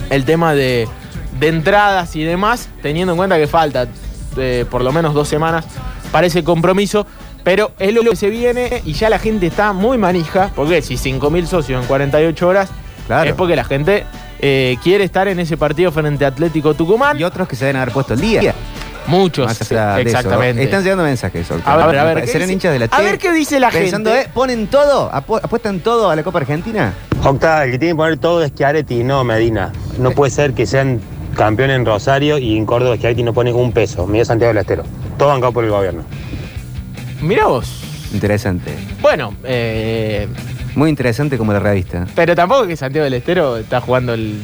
el 0.09 0.25
tema 0.25 0.55
de, 0.55 0.87
de 1.39 1.47
entradas 1.47 2.15
y 2.15 2.23
demás, 2.23 2.69
teniendo 2.81 3.13
en 3.13 3.17
cuenta 3.17 3.37
que 3.37 3.47
falta 3.47 3.87
eh, 4.37 4.65
por 4.69 4.83
lo 4.83 4.91
menos 4.91 5.13
dos 5.13 5.27
semanas 5.27 5.65
para 6.11 6.27
ese 6.27 6.43
compromiso. 6.43 7.05
Pero 7.43 7.71
es 7.79 7.93
lo 7.93 8.01
que 8.03 8.15
se 8.17 8.29
viene 8.29 8.81
y 8.85 8.91
ya 8.93 9.09
la 9.09 9.19
gente 9.19 9.47
está 9.47 9.71
muy 9.71 9.97
manija. 9.97 10.51
Porque 10.53 10.81
si 10.81 10.95
5.000 10.95 11.45
socios 11.45 11.81
en 11.81 11.87
48 11.87 12.47
horas, 12.47 12.69
Claro. 13.07 13.29
es 13.29 13.35
porque 13.37 13.55
la 13.55 13.63
gente 13.63 14.03
eh, 14.41 14.75
quiere 14.83 15.05
estar 15.05 15.29
en 15.29 15.39
ese 15.39 15.55
partido 15.55 15.93
frente 15.93 16.25
a 16.25 16.27
Atlético 16.27 16.73
Tucumán. 16.73 17.17
Y 17.17 17.23
otros 17.23 17.47
que 17.47 17.55
se 17.55 17.63
deben 17.63 17.81
haber 17.81 17.93
puesto 17.93 18.15
el 18.15 18.19
día. 18.19 18.53
Muchos, 19.07 19.45
Más 19.47 19.61
allá 19.71 19.95
de 19.95 20.01
eso. 20.01 20.09
exactamente. 20.09 20.61
Están 20.61 20.83
llegando 20.83 21.05
mensajes. 21.05 21.49
Octavio. 21.49 21.83
A 21.85 21.87
ver, 21.87 21.97
a 21.99 22.03
ver, 22.03 22.21
¿qué 22.23 22.27
Serán 22.27 22.51
hinchas 22.51 22.73
de 22.73 22.79
la 22.79 22.85
A 22.91 23.01
ver 23.01 23.17
qué 23.17 23.31
dice 23.31 23.61
la 23.61 23.69
Pensando, 23.69 24.11
gente. 24.11 24.25
¿eh? 24.27 24.31
¿Ponen 24.33 24.67
todo? 24.67 25.09
¿Apu- 25.09 25.39
¿Apuestan 25.41 25.79
todo 25.79 26.09
a 26.09 26.15
la 26.17 26.23
Copa 26.23 26.39
Argentina? 26.39 26.93
Octa, 27.23 27.63
el 27.63 27.71
que 27.71 27.79
tiene 27.79 27.93
que 27.93 27.95
poner 27.97 28.17
todo 28.17 28.43
es 28.43 28.53
Chiaretti, 28.53 29.05
no 29.05 29.23
Medina. 29.23 29.71
No 29.97 30.11
puede 30.11 30.31
ser 30.31 30.51
que 30.53 30.65
sean 30.65 30.99
campeón 31.37 31.69
en 31.71 31.85
Rosario 31.85 32.37
y 32.37 32.57
en 32.57 32.65
Córdoba 32.65 32.97
Chiaretti 32.97 33.23
no 33.23 33.33
pone 33.33 33.53
un 33.53 33.71
peso. 33.71 34.05
Miguel 34.07 34.25
Santiago 34.25 34.49
del 34.53 34.61
Estero. 34.61 34.83
Todo 35.17 35.29
bancado 35.29 35.53
por 35.53 35.63
el 35.63 35.69
gobierno. 35.71 36.03
Mirá 37.21 37.45
vos. 37.47 37.83
Interesante. 38.13 38.71
Bueno, 39.01 39.33
eh, 39.43 40.27
Muy 40.75 40.89
interesante 40.89 41.37
como 41.37 41.51
la 41.53 41.59
revista. 41.59 42.05
pero 42.15 42.35
tampoco 42.35 42.63
es 42.63 42.67
que 42.69 42.75
Santiago 42.77 43.03
del 43.05 43.13
Estero 43.15 43.57
está 43.57 43.81
jugando 43.81 44.13
el, 44.13 44.37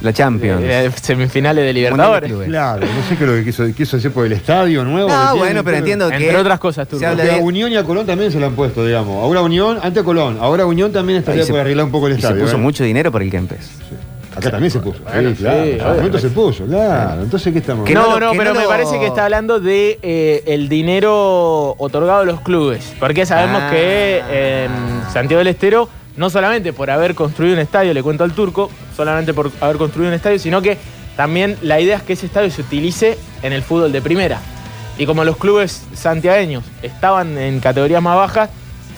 La 0.00 0.12
Champions. 0.12 0.62
eh, 0.64 0.90
semifinales 1.02 1.62
de 1.64 1.66
Mundial 1.66 1.66
de 1.66 1.72
Libertadores. 1.74 2.30
Clubes. 2.30 2.48
Claro, 2.48 2.86
no 2.86 3.02
sé 3.08 3.16
qué 3.16 3.24
es 3.24 3.30
lo 3.30 3.36
que 3.36 3.44
quiso, 3.44 3.74
quiso 3.74 3.96
hacer 3.98 4.10
por 4.12 4.24
el 4.24 4.32
estadio 4.32 4.84
nuevo. 4.84 5.08
que 5.08 5.14
No, 5.14 5.20
tiene, 5.32 5.38
bueno, 5.38 5.64
pero 5.64 5.76
entiendo 5.76 6.08
que. 6.08 6.16
Entre 6.16 6.36
otras 6.36 6.58
cosas, 6.58 6.88
Turco. 6.88 7.00
se 7.00 7.06
habla 7.06 7.24
Porque 7.24 7.38
a 7.40 7.42
Unión 7.44 7.72
y 7.72 7.76
a 7.76 7.84
Colón 7.84 8.06
también 8.06 8.32
se 8.32 8.40
lo 8.40 8.46
han 8.46 8.54
puesto, 8.54 8.86
digamos. 8.86 9.22
Ahora 9.22 9.42
Unión, 9.42 9.78
antes 9.82 10.02
Colón. 10.02 10.38
Ahora 10.40 10.64
Unión 10.64 10.90
también 10.92 11.18
estaría 11.18 11.42
Ahí 11.42 11.46
se- 11.46 11.52
por 11.52 11.60
arreglar 11.60 11.84
un 11.84 11.92
poco 11.92 12.06
el 12.06 12.14
y 12.14 12.16
se 12.20 12.22
estadio. 12.26 12.44
puso 12.44 12.56
¿eh? 12.56 12.60
mucho 12.60 12.84
dinero 12.84 13.12
por 13.12 13.22
el 13.22 13.30
Kempes. 13.30 13.70
Acá 14.36 14.50
también 14.50 14.70
se 14.70 14.78
puso. 14.80 15.00
Bueno, 15.02 15.30
sí, 15.30 15.36
claro. 15.36 15.64
sí, 15.64 15.70
en 15.72 15.80
algún 15.80 15.96
momento 15.96 16.18
se 16.18 16.28
puso, 16.30 16.64
claro. 16.66 17.22
Entonces, 17.22 17.52
¿qué 17.52 17.58
estamos? 17.58 17.84
Que 17.86 17.94
no, 17.94 18.18
no 18.20 18.30
que 18.32 18.38
pero 18.38 18.50
no 18.54 18.58
me 18.60 18.64
lo- 18.64 18.68
parece 18.70 18.98
que 18.98 19.06
está 19.06 19.24
hablando 19.24 19.58
de 19.60 19.98
eh, 20.02 20.42
el 20.46 20.68
dinero 20.68 21.74
otorgado 21.78 22.20
a 22.20 22.24
los 22.24 22.40
clubes. 22.40 22.94
Porque 23.00 23.26
sabemos 23.26 23.60
Ah. 23.64 23.70
que 23.70 24.22
en 24.64 24.70
Santiago 25.12 25.38
del 25.38 25.48
Estero, 25.48 25.88
no 26.16 26.30
solamente 26.30 26.72
por 26.72 26.90
haber 26.90 27.14
construido 27.14 27.54
un 27.54 27.60
estadio, 27.60 27.92
le 27.92 28.02
cuento 28.02 28.24
al 28.24 28.32
turco, 28.32 28.70
solamente 28.96 29.34
por 29.34 29.50
haber 29.60 29.76
construido 29.76 30.08
un 30.10 30.14
estadio, 30.14 30.38
sino 30.38 30.62
que 30.62 30.78
también 31.16 31.56
la 31.62 31.80
idea 31.80 31.96
es 31.96 32.02
que 32.02 32.12
ese 32.14 32.26
estadio 32.26 32.50
se 32.50 32.62
utilice 32.62 33.18
en 33.42 33.52
el 33.52 33.62
fútbol 33.62 33.90
de 33.92 34.00
primera. 34.00 34.38
Y 34.96 35.06
como 35.06 35.24
los 35.24 35.36
clubes 35.38 35.82
santiagueños 35.94 36.62
estaban 36.82 37.36
en 37.38 37.58
categorías 37.60 38.02
más 38.02 38.16
bajas, 38.16 38.50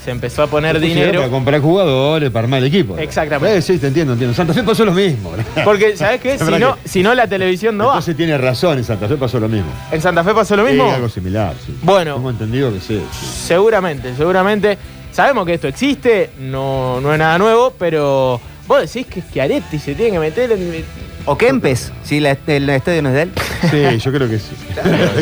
se 0.04 0.11
empezó 0.11 0.42
a 0.42 0.47
poner 0.47 0.80
dinero. 0.80 1.21
Para 1.21 1.30
comprar 1.30 1.61
jugadores, 1.61 2.30
para 2.30 2.44
armar 2.44 2.59
el 2.61 2.66
equipo. 2.66 2.99
Exactamente. 2.99 3.59
Eh, 3.59 3.62
sí, 3.62 3.78
te 3.78 3.87
entiendo, 3.88 4.12
entiendo. 4.14 4.35
Santa 4.35 4.52
Fe 4.52 4.62
pasó 4.62 4.85
lo 4.85 4.92
mismo. 4.92 5.32
Porque, 5.64 5.97
¿sabes 5.97 6.21
qué? 6.21 6.38
Si 6.42 6.59
no, 6.59 6.76
que- 6.76 6.88
si 6.88 7.02
no, 7.02 7.14
la 7.14 7.26
televisión 7.26 7.76
no 7.76 7.87
va. 7.87 7.92
Entonces 7.94 8.16
tiene 8.16 8.37
razón, 8.38 8.78
en 8.78 8.85
Santa 8.85 9.09
Fe 9.09 9.16
pasó 9.16 9.38
lo 9.40 9.49
mismo. 9.49 9.71
¿En 9.90 10.00
Santa 10.00 10.25
Fe 10.25 10.35
pasó 10.35 10.56
lo 10.56 10.64
mismo? 10.64 10.85
Sí, 10.88 10.94
algo 10.94 11.09
similar, 11.09 11.54
sí. 11.64 11.76
Bueno. 11.82 12.14
Tengo 12.14 12.30
entendido 12.30 12.73
que 12.73 12.80
sí. 12.80 13.00
sí. 13.12 13.26
Seguramente, 13.47 14.14
seguramente. 14.16 14.78
Sabemos 15.12 15.44
que 15.44 15.54
esto 15.54 15.68
existe, 15.68 16.30
no, 16.38 16.99
no 17.02 17.12
es 17.12 17.18
nada 17.18 17.37
nuevo, 17.37 17.75
pero 17.78 18.40
vos 18.66 18.80
decís 18.80 19.06
que 19.06 19.21
Schiaretti 19.21 19.78
se 19.78 19.94
tiene 19.94 20.12
que 20.12 20.18
meter 20.18 20.50
en... 20.52 20.85
O 21.25 21.38
Kempes, 21.38 21.93
si 22.02 22.19
la- 22.19 22.37
el 22.49 22.69
estadio 22.71 23.00
no 23.02 23.11
es 23.11 23.14
de 23.14 23.23
él. 23.23 23.33
Sí, 23.71 23.99
yo 23.99 24.12
creo 24.12 24.29
que 24.29 24.38
sí. 24.41 24.57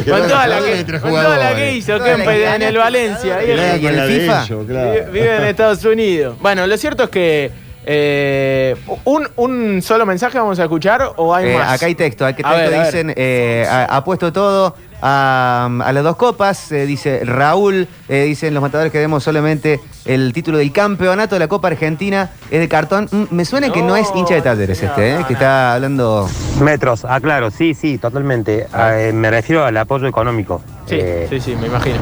Con 0.09 0.23
toda 0.29 0.47
la 0.47 0.61
que, 0.65 0.81
Entre 0.81 0.99
con 1.01 1.11
toda 1.11 1.23
la 1.25 1.29
jugadores. 1.35 1.57
que 1.57 1.75
hizo 1.77 1.97
Toda 1.99 2.09
la 2.11 2.17
Kempe 2.17 2.33
que 2.33 2.55
en 2.55 2.63
el 2.63 2.77
Valencia. 2.79 3.37
ahí 3.37 3.47
que 3.47 3.57
le- 3.57 3.81
con 3.83 3.97
la 3.97 4.07
de 4.07 4.21
FIFA. 4.21 4.45
ellos, 4.45 4.67
claro. 4.67 4.91
vive, 4.93 5.07
vive 5.13 5.37
en 5.37 5.45
Estados 5.45 5.85
Unidos. 5.85 6.37
Bueno, 6.41 6.67
lo 6.67 6.77
cierto 6.79 7.05
es 7.05 7.11
que 7.11 7.51
eh, 7.85 8.77
un, 9.05 9.29
un 9.37 9.83
solo 9.83 10.07
mensaje 10.07 10.39
vamos 10.39 10.59
a 10.59 10.63
escuchar 10.63 11.03
o 11.17 11.35
hay 11.35 11.49
Eh, 11.51 11.55
más. 11.59 11.73
acá 11.75 11.87
hay 11.87 11.95
texto, 11.95 12.25
acá 12.25 12.49
A 12.49 12.55
texto 12.55 12.71
ver, 12.71 12.75
a 12.75 12.83
ver. 12.83 12.87
dicen, 12.87 13.13
eh, 13.17 13.67
ha, 13.69 13.85
ha 13.97 14.05
puesto 14.05 14.33
todo 14.33 14.75
a, 15.03 15.69
a 15.85 15.93
las 15.93 16.05
dos 16.05 16.17
copas, 16.17 16.71
eh, 16.73 16.87
dice 16.87 17.25
Raúl, 17.25 17.89
eh, 18.09 18.25
dicen 18.25 18.55
los 18.55 18.63
matadores 18.63 18.93
que 18.93 18.99
demos 18.99 19.23
solamente 19.25 19.81
el 20.05 20.33
título 20.33 20.59
del 20.59 20.73
campeonato 20.73 21.35
de 21.35 21.41
la 21.41 21.49
Copa 21.49 21.69
Argentina, 21.69 22.31
es 22.51 22.61
de 22.61 22.69
cartón. 22.69 23.09
Mm, 23.11 23.25
me 23.35 23.45
suena 23.45 23.71
que 23.71 23.83
no 23.83 23.97
es 23.97 24.09
hincha 24.15 24.35
de 24.35 24.43
talleres 24.43 24.83
este, 24.83 25.11
eh, 25.11 25.19
no, 25.21 25.27
que 25.27 25.35
no. 25.35 25.39
está 25.39 25.75
hablando... 25.75 26.29
Metros, 26.61 27.05
ah, 27.09 27.21
claro, 27.21 27.51
sí, 27.51 27.75
sí, 27.75 27.99
totalmente. 27.99 28.67
Ah, 28.73 28.99
eh, 28.99 29.13
me 29.13 29.31
refiero 29.31 29.65
al 29.65 29.77
apoyo 29.77 30.07
económico. 30.07 30.63
Sí, 30.87 30.97
Eh, 30.99 31.27
sí, 31.31 31.41
sí, 31.41 31.57
me 31.57 31.67
imagino. 31.67 31.99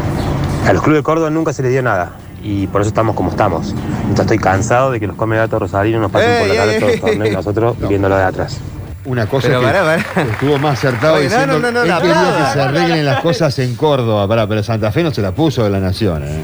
A 0.66 0.72
los 0.72 0.82
clubes 0.82 1.00
de 1.00 1.02
Córdoba 1.04 1.30
nunca 1.30 1.52
se 1.52 1.62
les 1.62 1.72
dio 1.72 1.82
nada. 1.82 2.12
Y 2.42 2.66
por 2.68 2.80
eso 2.82 2.88
estamos 2.88 3.16
como 3.16 3.30
estamos. 3.30 3.70
Entonces 4.02 4.20
estoy 4.20 4.38
cansado 4.38 4.90
de 4.92 5.00
que 5.00 5.06
los 5.06 5.16
come 5.16 5.36
gatos 5.36 5.60
rosarinos 5.60 6.00
nos 6.00 6.10
pasen 6.10 6.38
por 6.38 6.48
la 6.48 6.54
cara 6.54 6.72
ey, 6.72 6.78
todos 6.80 6.92
los 6.92 7.00
torneos 7.00 7.30
y 7.30 7.34
nosotros 7.34 7.76
viéndolo 7.88 8.16
de 8.16 8.22
atrás. 8.22 8.58
Una 9.08 9.26
cosa 9.26 9.48
Pero 9.48 9.60
que 9.60 9.66
pará, 9.66 9.82
pará. 10.14 10.22
estuvo 10.30 10.58
más 10.58 10.78
acertado 10.78 11.14
Oye, 11.14 11.24
no, 11.24 11.30
diciendo 11.30 11.58
no, 11.58 11.72
no, 11.72 11.84
no, 11.84 11.94
aplauda. 11.94 12.46
que 12.46 12.52
se 12.52 12.60
arreglen 12.62 13.04
las 13.06 13.20
cosas 13.20 13.58
en 13.58 13.74
Córdoba. 13.74 14.28
Pará, 14.28 14.46
pero 14.46 14.62
Santa 14.62 14.92
Fe 14.92 15.02
no 15.02 15.12
se 15.12 15.22
la 15.22 15.32
puso 15.32 15.64
de 15.64 15.70
la 15.70 15.80
Nación, 15.80 16.24
¿eh? 16.24 16.42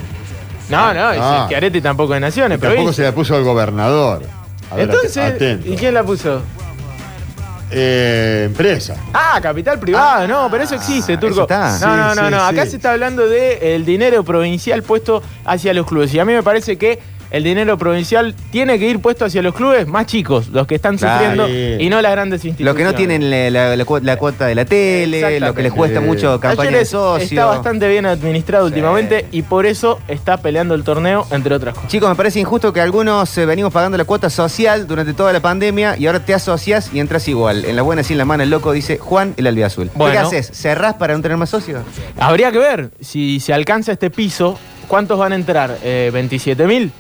No, 0.71 0.95
no, 0.95 1.15
y 1.15 1.19
Ah. 1.21 1.45
Schiaretti 1.47 1.81
tampoco 1.83 2.15
de 2.15 2.21
Naciones, 2.21 2.59
pero 2.59 2.73
tampoco 2.73 2.93
se 2.95 3.03
la 3.03 3.13
puso 3.13 3.37
al 3.37 3.45
gobernador. 3.45 4.23
A 4.71 4.77
ver, 4.77 4.89
Entonces, 4.89 5.17
atento. 5.19 5.69
¿y 5.69 5.77
quién 5.77 5.93
la 5.93 6.03
puso? 6.03 6.41
Eh, 7.71 8.45
empresa. 8.47 8.95
Ah, 9.13 9.39
capital 9.43 9.79
privado, 9.81 10.29
no, 10.29 10.49
pero 10.51 10.63
eso 10.65 10.75
existe, 10.77 11.17
Turco. 11.17 11.33
eso 11.35 11.43
está. 11.43 11.79
No, 11.81 11.97
no, 11.97 12.11
Sí, 12.15 12.21
no, 12.21 12.25
sí, 12.27 12.31
no. 12.31 12.41
Acá 12.45 12.65
sí. 12.65 12.71
se 12.71 12.77
está 12.77 12.93
hablando 12.93 13.27
de 13.29 13.75
el 13.75 13.85
dinero 13.85 14.23
provincial 14.23 14.83
puesto 14.83 15.23
hacia 15.45 15.75
los 15.75 15.87
clubes. 15.87 16.15
Y 16.15 16.19
a 16.21 16.25
mí 16.25 16.33
me 16.33 16.43
parece 16.43 16.77
que 16.77 17.01
el 17.35 17.43
dinero 17.43 17.77
provincial 17.77 18.35
tiene 18.53 18.79
que 18.79 18.89
ir 18.89 19.01
puesto 19.01 19.25
hacia 19.25 19.43
los 19.43 19.55
clubes 19.55 19.87
más 19.89 20.07
chicos, 20.07 20.49
los 20.49 20.67
que 20.67 20.77
están 20.77 20.99
sufriendo, 20.99 21.49
y 21.49 21.89
no 21.89 22.01
las 22.01 22.13
grandes 22.13 22.45
instituciones. 22.45 22.73
Lo 22.73 22.77
que 22.79 22.85
no 22.85 22.95
tienen 22.95 23.29
la, 23.31 23.51
la- 23.51 23.77
la 23.77 23.85
cu- 23.85 23.99
la 24.01 24.17
cuota 24.17 24.47
de 24.47 24.55
la 24.55 24.65
tele, 24.65 25.19
Exactamente. 25.19 25.47
lo 25.47 25.55
que 25.55 25.63
les 25.63 25.73
cuesta 25.73 26.01
Sí. 26.01 26.07
mucho 26.07 26.39
campaña 26.41 26.51
de 26.51 26.57
Talleres 26.67 26.89
socio. 26.91 27.25
está 27.25 27.47
bastante 27.47 27.89
bien 27.89 28.07
administrado 28.07 28.67
Sí. 28.67 28.73
últimamente 28.73 29.27
y 29.33 29.43
por 29.43 29.67
eso 29.67 29.99
está 30.07 30.37
peleando 30.37 30.75
el 30.75 30.85
torneo, 30.85 31.27
entre 31.33 31.55
otras 31.55 31.75
cosas. 31.75 31.91
Chicos, 31.91 32.09
me 32.09 32.15
parece 32.15 32.39
injusto 32.41 32.73
que 32.73 32.81
algunos 32.81 33.37
eh, 33.37 33.47
venimos 33.47 33.73
pagando 33.73 33.99
la 33.99 34.05
cuota 34.05 34.31
social 34.31 34.87
durante 34.87 35.13
toda 35.13 35.33
la 35.33 35.41
pandemia 35.41 35.97
y 35.99 36.07
ahora 36.07 36.21
te 36.25 36.35
asocias 36.35 36.91
y 36.93 37.01
entras 37.01 37.27
igual. 37.27 37.65
En 37.65 37.75
la 37.77 37.83
buena 37.83 38.03
y 38.09 38.13
en 38.13 38.19
la 38.19 38.25
mala, 38.25 38.45
el 38.45 38.51
loco 38.51 38.71
dice 38.73 38.97
Juan 38.99 39.35
el 39.37 39.47
albiazul. 39.49 39.91
Bueno. 39.95 40.13
¿Qué 40.13 40.19
haces? 40.19 40.51
¿Cerrás 40.57 40.95
para 40.95 41.15
no 41.17 41.21
tener 41.23 41.37
más 41.37 41.51
socios? 41.51 41.83
Habría 42.19 42.53
que 42.53 42.59
ver 42.59 42.91
si 43.01 43.41
se 43.41 43.53
alcanza 43.53 43.91
este 43.93 44.09
piso, 44.11 44.57
¿cuántos 44.87 45.19
van 45.19 45.33
a 45.33 45.35
entrar? 45.35 45.79
Eh, 45.83 46.11
¿27 46.15 46.67
mil? 46.67 46.93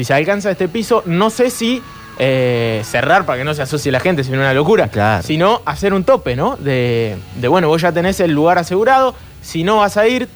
Si 0.00 0.04
se 0.06 0.14
alcanza 0.14 0.50
este 0.50 0.66
piso, 0.66 1.02
no 1.04 1.28
sé 1.28 1.50
si 1.50 1.82
eh, 2.18 2.80
cerrar 2.86 3.26
para 3.26 3.36
que 3.36 3.44
no 3.44 3.52
se 3.52 3.60
asocie 3.60 3.92
la 3.92 4.00
gente, 4.00 4.24
sino 4.24 4.38
una 4.38 4.54
locura. 4.54 4.88
Claro. 4.88 5.22
Sino 5.22 5.60
hacer 5.66 5.92
un 5.92 6.04
tope, 6.04 6.36
¿no? 6.36 6.56
De, 6.56 7.18
de, 7.36 7.48
bueno, 7.48 7.68
vos 7.68 7.82
ya 7.82 7.92
tenés 7.92 8.18
el 8.20 8.30
lugar 8.32 8.56
asegurado, 8.56 9.14
si 9.42 9.62
no 9.62 9.76
vas 9.76 9.98
a 9.98 10.08
ir, 10.08 10.26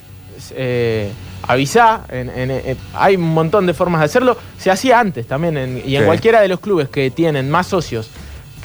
eh, 0.50 1.10
avisá. 1.48 2.02
en- 2.10 2.28
en- 2.28 2.50
en- 2.50 2.76
hay 2.92 3.16
un 3.16 3.22
montón 3.32 3.64
de 3.64 3.72
formas 3.72 4.00
de 4.02 4.04
hacerlo. 4.04 4.36
Se 4.58 4.70
hacía 4.70 5.00
antes 5.00 5.26
también, 5.26 5.56
y 5.82 5.96
en 5.96 6.02
Sí. 6.02 6.06
cualquiera 6.06 6.42
de 6.42 6.48
los 6.48 6.60
clubes 6.60 6.90
que 6.90 7.10
tienen 7.10 7.50
más 7.50 7.66
socios 7.66 8.10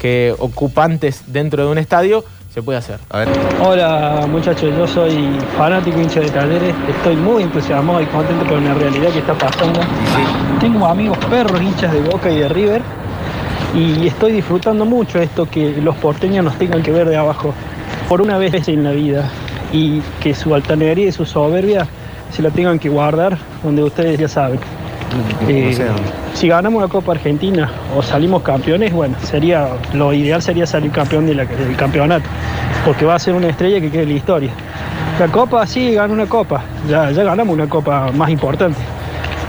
que 0.01 0.35
ocupantes 0.37 1.23
dentro 1.27 1.63
de 1.65 1.71
un 1.71 1.77
estadio, 1.77 2.25
se 2.49 2.63
puede 2.63 2.79
hacer. 2.79 2.99
A 3.09 3.19
ver. 3.19 3.29
Hola 3.61 4.25
muchachos, 4.29 4.73
yo 4.75 4.87
soy 4.87 5.29
fanático 5.57 5.99
hincha 5.99 6.19
de 6.19 6.29
talleres, 6.29 6.73
estoy 6.87 7.15
muy 7.15 7.43
entusiasmado 7.43 8.01
y 8.01 8.05
contento 8.07 8.45
con 8.47 8.63
la 8.65 8.73
realidad 8.73 9.11
que 9.11 9.19
está 9.19 9.33
pasando. 9.35 9.79
Tengo 10.59 10.85
amigos 10.85 11.17
perros 11.29 11.61
hinchas 11.61 11.93
de 11.93 12.01
Boca 12.01 12.31
y 12.31 12.39
de 12.39 12.49
River 12.49 12.81
y 13.75 14.07
estoy 14.07 14.31
disfrutando 14.31 14.83
mucho 14.85 15.19
esto 15.19 15.45
que 15.45 15.79
los 15.81 15.95
porteños 15.97 16.43
nos 16.43 16.57
tengan 16.57 16.81
que 16.81 16.91
ver 16.91 17.07
de 17.07 17.17
abajo 17.17 17.53
por 18.07 18.21
una 18.21 18.37
vez 18.37 18.67
en 18.67 18.83
la 18.83 18.91
vida 18.91 19.29
y 19.71 20.01
que 20.19 20.33
su 20.33 20.53
altanería 20.55 21.07
y 21.07 21.11
su 21.11 21.25
soberbia 21.25 21.87
se 22.31 22.41
la 22.41 22.49
tengan 22.49 22.79
que 22.79 22.89
guardar 22.89 23.37
donde 23.63 23.83
ustedes 23.83 24.19
ya 24.19 24.27
saben. 24.27 24.59
Eh, 25.47 25.75
si 26.33 26.47
ganamos 26.47 26.81
la 26.81 26.87
Copa 26.87 27.13
Argentina 27.13 27.69
o 27.95 28.01
salimos 28.01 28.41
campeones, 28.43 28.93
bueno, 28.93 29.15
sería 29.23 29.69
lo 29.93 30.13
ideal 30.13 30.41
sería 30.41 30.65
salir 30.65 30.91
campeón 30.91 31.25
de 31.25 31.35
la- 31.35 31.45
del 31.45 31.75
campeonato, 31.75 32.25
porque 32.85 33.05
va 33.05 33.15
a 33.15 33.19
ser 33.19 33.33
una 33.33 33.47
estrella 33.47 33.79
que 33.81 33.89
quede 33.89 34.03
en 34.03 34.09
la 34.09 34.15
historia. 34.15 34.51
La 35.19 35.27
Copa 35.27 35.65
sí, 35.67 35.93
gana 35.93 36.13
una 36.13 36.25
Copa, 36.27 36.61
ya, 36.87 37.11
ya 37.11 37.23
ganamos 37.23 37.53
una 37.53 37.67
Copa 37.67 38.11
más 38.13 38.29
importante, 38.29 38.77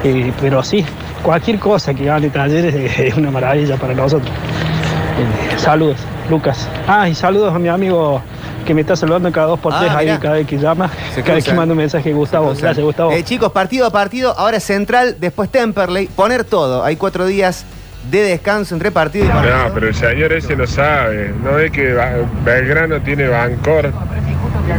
Eh, 0.03 0.33
pero 0.41 0.63
sí, 0.63 0.83
cualquier 1.23 1.59
cosa 1.59 1.93
que 1.93 2.07
gane 2.07 2.31
Talleres 2.31 2.75
es 2.99 3.15
una 3.17 3.31
maravilla 3.31 3.77
para 3.77 3.93
nosotros. 3.95 4.31
Eh, 4.31 5.59
saludos, 5.59 5.99
Lucas. 6.31 6.67
Ah, 6.89 7.07
y 7.09 7.15
saludos 7.15 7.55
a 7.55 7.59
mi 7.59 7.69
amigo 7.69 8.23
que 8.71 8.75
me 8.75 8.83
está 8.83 8.95
saludando 8.95 9.33
cada 9.33 9.49
dos 9.49 9.59
por 9.59 9.73
Ah, 9.75 9.81
tres 9.81 9.91
ahí, 9.91 10.19
cada 10.23 10.35
vez 10.35 10.47
que 10.47 10.57
llama, 10.57 10.89
Se 11.13 11.23
cada 11.23 11.35
vez 11.35 11.45
que 11.45 11.53
manda 11.53 11.73
un 11.73 11.79
mensaje, 11.79 12.13
Gustavo. 12.13 12.55
Gracias, 12.57 12.79
Gustavo. 12.79 13.11
Eh, 13.11 13.25
chicos, 13.25 13.51
partido 13.51 13.85
a 13.85 13.91
partido, 13.91 14.33
ahora 14.39 14.61
Central, 14.61 15.17
después 15.19 15.51
Temperley, 15.51 16.07
poner 16.07 16.45
todo. 16.45 16.85
Hay 16.85 16.95
cuatro 16.95 17.27
días 17.27 17.65
de 18.13 18.23
descanso 18.23 18.77
entre 18.77 18.93
partido 18.93 19.25
y 19.25 19.29
partido. 19.29 19.57
No, 19.57 19.75
pero 19.75 19.89
el 19.89 19.95
señor 19.97 20.33
ese 20.33 20.55
no 20.55 20.69
sabe. 20.69 21.35
No 21.43 21.55
ve 21.55 21.73
que 21.73 21.99
Belgrano 22.45 23.01
tiene 23.01 23.27
Bancor. 23.27 23.93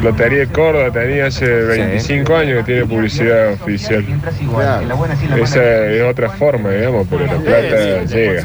Lotería 0.02 0.40
de 0.40 0.48
Córdoba 0.48 0.90
tenía 0.90 1.26
hace 1.26 1.46
25 1.46 2.34
años 2.34 2.60
que 2.60 2.64
tiene 2.64 2.86
publicidad 2.86 3.52
oficial. 3.54 4.06
Esa 5.38 5.86
es 5.88 6.04
otra 6.04 6.30
forma, 6.30 6.70
digamos, 6.70 7.08
pero 7.10 7.26
la 7.26 7.34
plata 7.34 8.08
sí, 8.08 8.14
llega. 8.16 8.42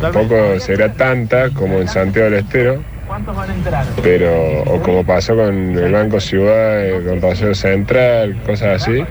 Tampoco 0.00 0.58
será 0.58 0.90
tanta 0.94 1.50
como 1.50 1.80
en 1.80 1.88
Santiago 1.88 2.30
del 2.30 2.40
Estero, 2.40 2.82
¿Cuántos 3.16 3.34
van 3.36 3.50
a 3.50 3.54
entrar? 3.54 3.86
pero 4.02 4.62
o 4.64 4.82
como 4.82 5.02
pasó 5.02 5.34
con 5.34 5.78
el 5.78 5.90
Banco 5.90 6.20
Ciudad, 6.20 6.84
eh, 6.84 7.02
con 7.08 7.18
Paseo 7.18 7.54
Central, 7.54 8.38
cosas 8.44 8.82
así. 8.82 9.02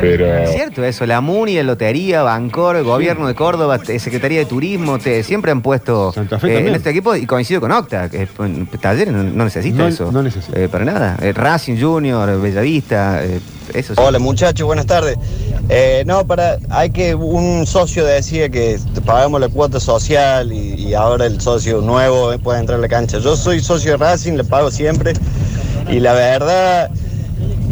Pero 0.00 0.26
Es 0.26 0.52
cierto 0.52 0.84
eso, 0.84 1.04
la 1.04 1.20
MUNI, 1.20 1.56
la 1.56 1.64
Lotería, 1.64 2.22
Bancor, 2.22 2.76
el 2.76 2.84
Gobierno 2.84 3.26
de 3.26 3.34
Córdoba, 3.34 3.78
Secretaría 3.84 4.38
de 4.38 4.44
Turismo, 4.46 4.98
te- 5.00 5.24
siempre 5.24 5.50
han 5.50 5.62
puesto 5.62 6.12
Santa 6.12 6.38
Fe 6.38 6.46
eh, 6.46 6.50
también. 6.54 6.68
en 6.68 6.74
este 6.76 6.90
equipo 6.90 7.16
y 7.16 7.26
coincido 7.26 7.60
con 7.60 7.72
Octa, 7.72 8.08
que 8.08 8.28
Talleres 8.80 9.12
no, 9.12 9.24
no 9.24 9.42
necesita 9.44 9.78
No- 9.78 9.88
eso. 9.88 10.12
no 10.12 10.22
necesita. 10.22 10.56
Eh, 10.60 10.68
para 10.68 10.84
nada. 10.84 11.16
Eh, 11.20 11.32
Racing 11.32 11.76
Junior, 11.80 12.40
Bellavista, 12.40 13.24
eh, 13.24 13.40
eso 13.74 13.94
sí. 13.94 14.00
Hola 14.02 14.18
muchachos, 14.18 14.66
buenas 14.66 14.86
tardes. 14.86 15.16
Eh, 15.68 16.04
no, 16.06 16.26
para, 16.26 16.58
hay 16.70 16.90
que, 16.90 17.14
un 17.14 17.66
socio 17.66 18.04
decía 18.04 18.48
que 18.48 18.78
pagamos 19.04 19.40
la 19.40 19.48
cuota 19.48 19.80
social 19.80 20.52
y, 20.52 20.74
y 20.74 20.94
ahora 20.94 21.26
el 21.26 21.40
socio 21.40 21.80
nuevo 21.80 22.32
eh, 22.32 22.38
puede 22.38 22.60
entrar 22.60 22.78
a 22.78 22.82
la 22.82 22.88
cancha. 22.88 23.18
Yo 23.18 23.36
soy 23.36 23.60
socio 23.60 23.92
de 23.92 23.96
Racing, 23.96 24.34
le 24.34 24.44
pago 24.44 24.70
siempre 24.70 25.14
y 25.88 26.00
la 26.00 26.12
verdad 26.12 26.90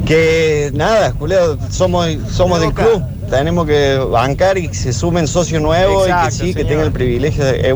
Que 0.07 0.71
nada, 0.75 1.13
Julio, 1.19 1.59
somos, 1.71 2.09
somos 2.31 2.61
del 2.61 2.73
club. 2.73 3.03
Tenemos 3.31 3.67
que 3.67 3.97
bancar 3.97 4.59
y 4.59 4.69
que 4.69 4.75
se 4.75 4.93
sumen 4.93 5.27
socios 5.27 5.63
nuevos 5.63 6.07
y 6.09 6.25
que 6.25 6.31
sí, 6.31 6.55
que 6.55 6.65
tengan 6.65 6.87
el 6.87 6.93
privilegio. 6.93 7.45
De, 7.45 7.71
eh, 7.71 7.75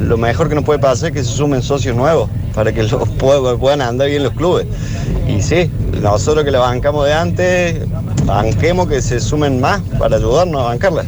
lo 0.00 0.16
mejor 0.16 0.48
que 0.48 0.54
nos 0.54 0.64
puede 0.64 0.78
pasar 0.80 1.10
es 1.10 1.14
que 1.14 1.22
se 1.22 1.30
sumen 1.36 1.62
socios 1.62 1.94
nuevos 1.94 2.28
para 2.56 2.72
que 2.72 2.82
los 2.82 3.06
puedan, 3.10 3.58
puedan 3.58 3.82
andar 3.82 4.08
bien 4.08 4.24
los 4.24 4.32
clubes. 4.32 4.66
Y 5.28 5.42
sí, 5.42 5.70
nosotros 6.00 6.44
que 6.44 6.50
la 6.50 6.58
bancamos 6.60 7.04
de 7.06 7.12
antes, 7.12 7.76
banquemos 8.24 8.88
que 8.88 9.00
se 9.02 9.20
sumen 9.20 9.60
más 9.60 9.80
para 9.98 10.16
ayudarnos 10.16 10.62
a 10.62 10.64
bancarla. 10.64 11.04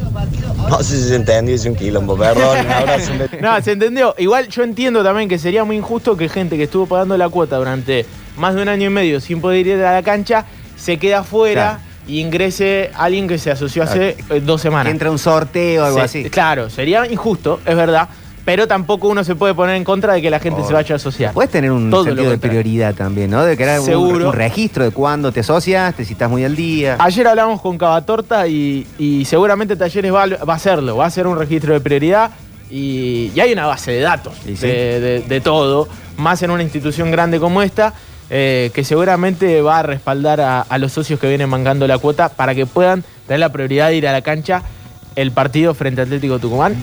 No 0.69 0.77
sé 0.83 0.97
si 0.97 1.07
se 1.09 1.15
entendió, 1.15 1.55
es 1.55 1.65
un 1.65 1.75
quilombo, 1.75 2.15
perdón, 2.15 2.59
un 2.65 2.71
abrazo. 2.71 3.11
No, 3.41 3.59
se 3.61 3.71
entendió. 3.71 4.13
Igual 4.19 4.47
yo 4.49 4.61
entiendo 4.63 5.03
también 5.03 5.27
que 5.27 5.39
sería 5.39 5.63
muy 5.63 5.77
injusto 5.77 6.15
que 6.15 6.29
gente 6.29 6.55
que 6.55 6.63
estuvo 6.63 6.85
pagando 6.85 7.17
la 7.17 7.27
cuota 7.29 7.57
durante 7.57 8.05
más 8.37 8.53
de 8.53 8.61
un 8.61 8.69
año 8.69 8.85
y 8.85 8.89
medio 8.89 9.19
sin 9.19 9.41
poder 9.41 9.65
ir 9.65 9.83
a 9.83 9.93
la 9.95 10.03
cancha 10.03 10.45
se 10.77 10.97
quede 10.97 11.15
afuera 11.15 11.79
y 12.07 12.19
ingrese 12.21 12.91
alguien 12.95 13.27
que 13.27 13.37
se 13.39 13.51
asoció 13.51 13.83
hace 13.83 14.15
eh, 14.29 14.39
dos 14.41 14.61
Que 14.61 14.67
semanas. 14.67 14.91
entra 14.91 15.09
un 15.11 15.19
sorteo 15.19 15.81
o 15.83 15.85
algo 15.87 15.97
Se- 15.99 16.03
así. 16.05 16.29
Claro, 16.29 16.69
sería 16.69 17.05
injusto, 17.11 17.59
es 17.65 17.75
verdad. 17.75 18.07
Pero 18.45 18.67
tampoco 18.67 19.07
uno 19.09 19.23
se 19.23 19.35
puede 19.35 19.53
poner 19.53 19.75
en 19.75 19.83
contra 19.83 20.13
de 20.13 20.21
que 20.21 20.29
la 20.29 20.39
gente 20.39 20.63
se 20.63 20.73
vaya 20.73 20.93
a 20.93 20.97
asociar. 20.97 21.33
Puedes 21.33 21.51
tener 21.51 21.71
un 21.71 21.91
Todo 21.91 22.05
sentido 22.05 22.31
de 22.31 22.37
prioridad 22.39 22.95
también, 22.95 23.29
¿no? 23.29 23.43
De 23.45 23.55
crear 23.55 23.79
un, 23.79 24.31
registro 24.33 24.83
de 24.85 24.91
cuándo 24.91 25.31
te 25.31 25.41
asociaste, 25.41 26.03
si 26.05 26.13
estás 26.13 26.29
muy 26.29 26.43
al 26.43 26.55
día. 26.55 26.95
Ayer 26.99 27.27
hablamos 27.27 27.61
con 27.61 27.77
Cavatorta 27.77 28.47
y, 28.47 28.87
y 28.97 29.25
seguramente 29.25 29.75
Talleres 29.75 30.11
va, 30.13 30.23
a- 30.23 30.45
va 30.45 30.53
a 30.53 30.55
hacerlo, 30.55 30.97
va 30.97 31.03
a 31.03 31.07
hacer 31.07 31.27
un 31.27 31.37
registro 31.37 31.73
de 31.73 31.79
prioridad 31.81 32.31
y, 32.71 33.31
y 33.35 33.39
hay 33.39 33.51
una 33.53 33.65
base 33.67 33.91
de 33.91 33.99
datos 34.01 34.33
Y 34.47 34.55
sí. 34.55 34.65
de, 34.67 34.99
de- 34.99 35.19
de 35.21 35.41
todo, 35.41 35.87
más 36.17 36.41
en 36.41 36.49
una 36.51 36.63
institución 36.63 37.11
grande 37.11 37.39
como 37.39 37.61
esta, 37.61 37.93
eh, 38.31 38.71
que 38.73 38.83
seguramente 38.83 39.61
va 39.61 39.79
a 39.79 39.83
respaldar 39.83 40.39
a, 40.41 40.61
a 40.61 40.77
los 40.77 40.91
socios 40.91 41.19
que 41.19 41.27
vienen 41.27 41.49
mangando 41.49 41.85
la 41.87 41.97
cuota 41.97 42.29
para 42.29 42.55
que 42.55 42.65
puedan 42.65 43.03
tener 43.27 43.39
la 43.41 43.51
prioridad 43.51 43.89
de 43.89 43.95
ir 43.97 44.07
a 44.07 44.11
la 44.11 44.21
cancha 44.21 44.63
el 45.15 45.31
partido 45.31 45.73
frente 45.73 46.01
a 46.01 46.03
Atlético 46.05 46.39
Tucumán. 46.39 46.75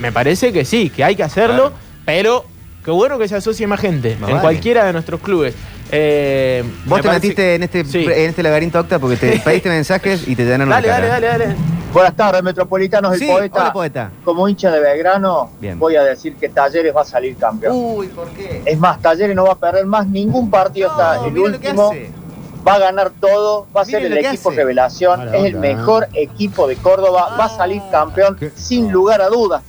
Me 0.00 0.12
parece 0.12 0.52
que 0.52 0.64
sí, 0.64 0.90
que 0.90 1.04
hay 1.04 1.16
que 1.16 1.22
hacerlo, 1.22 1.72
pero 2.04 2.44
qué 2.84 2.90
bueno 2.90 3.18
que 3.18 3.28
se 3.28 3.36
asocie 3.36 3.66
más 3.66 3.80
gente 3.80 4.16
Más 4.20 4.28
en 4.30 4.36
vale. 4.36 4.40
cualquiera 4.42 4.84
de 4.84 4.92
nuestros 4.92 5.20
clubes. 5.20 5.54
Eh, 5.90 6.64
Vos 6.86 6.96
me 6.98 7.02
te 7.02 7.08
parece- 7.08 7.26
metiste 7.26 7.54
en 7.54 7.62
este, 7.62 7.84
Sí. 7.84 8.04
en 8.04 8.30
este 8.30 8.42
laberinto 8.42 8.80
octa 8.80 8.98
porque 8.98 9.16
te 9.16 9.38
pediste 9.44 9.68
mensajes 9.68 10.26
y 10.26 10.34
te 10.34 10.44
llenaron 10.44 10.70
Dale, 10.70 10.88
la 10.88 10.92
dale, 10.94 11.08
cara. 11.08 11.20
dale, 11.28 11.44
dale. 11.46 11.56
Buenas 11.92 12.16
tardes, 12.16 12.42
Metropolitanos 12.42 13.12
del 13.12 13.20
Sí, 13.20 13.26
Poeta. 13.28 13.60
hola, 13.60 13.72
poeta. 13.72 14.10
Como 14.24 14.48
hincha 14.48 14.72
de 14.72 14.80
Belgrano, 14.80 15.50
Bien. 15.60 15.78
voy 15.78 15.94
a 15.94 16.02
decir 16.02 16.34
que 16.34 16.48
Talleres 16.48 16.92
va 16.96 17.02
a 17.02 17.04
salir 17.04 17.36
campeón. 17.36 17.72
Uy, 17.76 18.08
¿por 18.08 18.28
qué? 18.30 18.62
Es 18.66 18.76
más, 18.78 19.00
Talleres 19.00 19.36
no 19.36 19.44
va 19.44 19.52
a 19.52 19.58
perder 19.58 19.86
más 19.86 20.04
ningún 20.08 20.50
partido 20.50 20.90
hasta 20.90 21.24
el 21.26 21.32
mira 21.32 21.50
lo 21.50 21.60
que 21.60 21.68
último. 21.68 21.90
hace. 21.90 22.10
Va 22.66 22.74
a 22.74 22.78
ganar 22.78 23.10
todo, 23.20 23.66
va 23.76 23.82
a 23.82 23.84
ser 23.84 24.04
el 24.06 24.16
equipo 24.16 24.48
hace. 24.48 24.56
revelación, 24.58 25.18
Mala 25.18 25.36
es 25.36 25.44
el 25.44 25.56
¿eh? 25.56 25.58
mejor 25.58 26.08
equipo 26.14 26.66
de 26.66 26.76
Córdoba, 26.76 27.36
va 27.38 27.44
a 27.44 27.48
salir 27.50 27.82
campeón 27.90 28.36
¿Qué? 28.36 28.50
sin 28.56 28.90
lugar 28.90 29.20
a 29.20 29.28
dudas, 29.28 29.62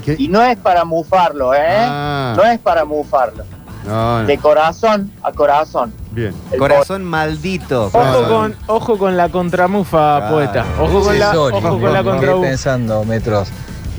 que- 0.00 0.16
Y 0.18 0.26
no 0.28 0.42
es 0.42 0.56
para 0.56 0.84
mufarlo, 0.84 1.54
¿eh? 1.54 1.60
Ah. 1.60 2.34
No 2.36 2.42
es 2.44 2.58
para 2.58 2.84
mufarlo. 2.84 3.44
No, 3.86 4.20
no. 4.22 4.26
De 4.26 4.38
corazón 4.38 5.10
a 5.22 5.32
corazón. 5.32 5.92
Bien. 6.12 6.32
El 6.52 6.58
Corazón 6.58 7.02
maldito. 7.04 7.86
Ojo 7.92 8.28
con, 8.28 8.56
ojo 8.68 8.98
con 8.98 9.16
la 9.16 9.28
contramufa, 9.28 10.18
Claro. 10.18 10.34
poeta. 10.34 10.64
Ojo 10.80 11.00
con 11.02 11.18
la, 11.18 11.30
ojo 11.38 11.80
con 11.80 11.92
la 11.92 12.04
contramufa. 12.04 12.48
pensando, 12.48 13.04
Metros, 13.04 13.48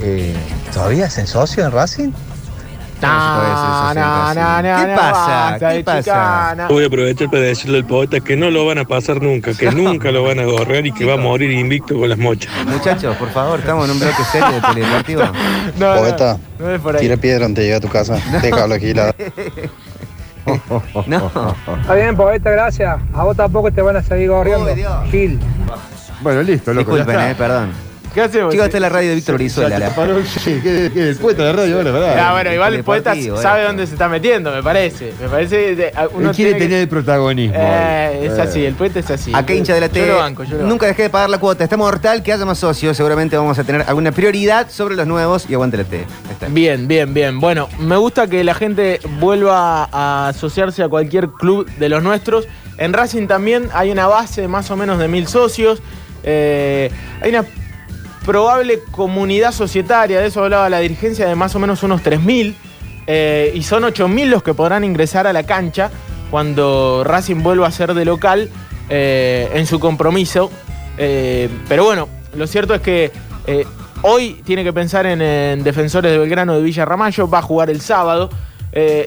eh, 0.01 0.35
¿todavía 0.73 1.07
es 1.07 1.17
en 1.17 1.27
socio 1.27 1.65
en 1.65 1.71
Racing? 1.71 2.11
No, 3.07 3.93
no, 3.93 4.33
no, 4.33 4.61
no, 4.61 4.81
¿Qué 4.81 4.87
no, 4.87 4.95
pasa? 4.95 5.57
¿Qué 5.59 5.83
pasa? 5.83 6.67
Voy 6.69 6.83
a 6.83 6.87
aprovechar 6.87 7.29
para 7.29 7.43
decirle 7.43 7.79
al 7.79 7.85
poeta 7.85 8.19
que 8.19 8.35
no 8.35 8.49
lo 8.49 8.65
van 8.65 8.79
a 8.79 8.85
pasar 8.85 9.21
nunca, 9.21 9.53
que 9.53 9.71
nunca 9.71 10.11
lo 10.11 10.23
van 10.23 10.39
a 10.39 10.45
gorrear 10.45 10.85
y 10.85 10.91
que 10.91 11.05
va 11.05 11.13
a 11.13 11.17
morir 11.17 11.51
invicto 11.51 11.97
con 11.97 12.09
las 12.09 12.17
mochas. 12.17 12.51
Muchachos, 12.65 13.15
por 13.17 13.29
favor, 13.31 13.59
estamos 13.59 13.85
en 13.85 13.91
un 13.91 13.99
bloque 13.99 14.23
serio 14.31 14.51
de 14.51 14.61
teledeportivo. 14.61 15.23
No, 15.77 15.95
no, 15.95 16.01
Poeta, 16.01 16.37
no 16.59 16.69
es 16.69 16.81
por 16.81 16.95
ahí. 16.95 17.01
Tira 17.01 17.17
piedra 17.17 17.45
antes 17.45 17.63
de 17.63 17.63
llegar 17.63 17.77
a 17.77 17.81
tu 17.81 17.89
casa. 17.89 18.17
Déjalo 18.41 18.75
aquí. 18.75 18.93
La... 18.93 19.13
No. 21.07 21.55
Está 21.81 21.95
bien, 21.95 22.15
poeta, 22.17 22.51
gracias. 22.51 22.99
A 23.13 23.23
vos 23.23 23.35
tampoco 23.37 23.71
te 23.71 23.81
van 23.81 23.95
a 23.95 24.03
seguir 24.03 24.29
gorreando. 24.29 24.67
Gil. 25.09 25.39
Bueno, 26.21 26.41
listo, 26.41 26.73
loco. 26.73 26.95
Disculpen, 26.95 27.15
ya 27.15 27.31
eh, 27.31 27.35
perdón. 27.35 27.71
¿Qué 28.13 28.21
hacemos? 28.21 28.51
Chicos, 28.51 28.67
esta 28.67 28.77
es 28.77 28.81
la 28.81 28.89
radio 28.89 29.09
de 29.09 29.15
Víctor 29.15 29.35
Brizuela. 29.35 29.79
La- 29.79 29.89
paró 29.95 30.17
el- 30.17 31.15
poeta 31.19 31.45
de 31.45 31.51
radio 31.53 31.77
ahora, 31.77 31.91
¿verdad? 31.91 32.19
Ah, 32.19 32.33
bueno, 32.33 32.53
igual 32.53 32.75
el 32.75 32.83
poeta 32.83 33.09
Deportivo, 33.09 33.41
sabe 33.41 33.61
eh. 33.63 33.65
dónde 33.65 33.87
se 33.87 33.93
está 33.93 34.07
metiendo, 34.07 34.51
me 34.51 34.61
parece. 34.61 35.13
Me 35.19 35.27
parece. 35.27 35.75
de- 35.75 35.91
uno 36.13 36.29
Él 36.29 36.35
quiere 36.35 36.51
tiene 36.51 36.51
que- 36.51 36.59
tener 36.65 36.79
el 36.81 36.87
protagonismo. 36.89 37.55
Eh, 37.57 38.27
es 38.31 38.37
Eh. 38.37 38.41
así, 38.41 38.65
el 38.65 38.75
poeta 38.75 38.99
es 38.99 39.09
así. 39.09 39.31
Acá 39.33 39.55
hincha 39.55 39.73
de 39.73 39.81
la 39.81 39.87
Yo 39.87 40.05
lo 40.05 40.17
banco, 40.17 40.43
yo 40.43 40.57
lo 40.57 40.63
Nunca 40.65 40.85
dejé 40.85 41.03
de 41.03 41.09
pagar 41.09 41.31
la 41.31 41.39
cuota. 41.39 41.63
Está 41.63 41.75
mortal 41.75 42.21
que 42.21 42.31
haya 42.33 42.45
más 42.45 42.59
socios. 42.59 42.95
Seguramente 42.95 43.35
vamos 43.35 43.57
a 43.57 43.63
tener 43.63 43.83
alguna 43.87 44.11
prioridad 44.11 44.69
sobre 44.69 44.95
los 44.95 45.07
nuevos 45.07 45.45
y 45.49 45.55
aguante 45.55 45.77
la 45.77 45.83
T. 45.85 45.97
Ahí 45.97 46.05
está. 46.33 46.47
Bien, 46.49 46.87
bien, 46.87 47.15
bien. 47.15 47.39
Bueno, 47.39 47.67
me 47.79 47.97
gusta 47.97 48.27
que 48.27 48.43
la 48.43 48.53
gente 48.53 48.99
vuelva 49.19 49.89
a 49.91 50.27
asociarse 50.27 50.83
a 50.83 50.87
cualquier 50.87 51.29
club 51.29 51.67
de 51.79 51.89
los 51.89 52.03
nuestros. 52.03 52.47
En 52.77 52.93
Racing 52.93 53.25
también 53.25 53.69
hay 53.73 53.89
una 53.89 54.05
base 54.05 54.47
más 54.47 54.69
o 54.69 54.75
menos 54.75 54.99
de 54.99 55.07
mil 55.07 55.25
socios. 55.27 55.81
Eh, 56.23 56.91
hay 57.21 57.29
una 57.31 57.43
probable 58.25 58.79
comunidad 58.91 59.51
societaria, 59.51 60.19
de 60.19 60.27
eso 60.27 60.43
hablaba 60.43 60.69
la 60.69 60.79
dirigencia, 60.79 61.27
de 61.27 61.35
más 61.35 61.55
o 61.55 61.59
menos 61.59 61.83
unos 61.83 62.01
3.000. 62.01 62.55
eh, 63.05 63.51
y 63.53 63.63
son 63.63 63.83
8.000 63.83 64.27
los 64.27 64.43
que 64.43 64.53
podrán 64.53 64.83
ingresar 64.83 65.27
a 65.27 65.33
la 65.33 65.43
cancha 65.43 65.91
cuando 66.31 67.03
Racing 67.03 67.43
vuelva 67.43 67.67
a 67.67 67.71
ser 67.71 67.93
de 67.93 68.05
local 68.05 68.49
eh, 68.89 69.51
en 69.53 69.67
su 69.67 69.79
compromiso. 69.79 70.49
Eh, 70.97 71.49
pero 71.67 71.83
bueno, 71.83 72.09
lo 72.35 72.47
cierto 72.47 72.73
es 72.73 72.81
que 72.81 73.11
eh, 73.45 73.65
hoy 74.01 74.41
tiene 74.45 74.63
que 74.63 74.73
pensar 74.73 75.05
en, 75.05 75.21
en 75.21 75.63
Defensores 75.63 76.11
de 76.11 76.17
Belgrano 76.17 76.55
de 76.55 76.61
Villa 76.61 76.85
Ramallo, 76.85 77.29
va 77.29 77.39
a 77.39 77.41
jugar 77.43 77.69
el 77.69 77.81
sábado. 77.81 78.29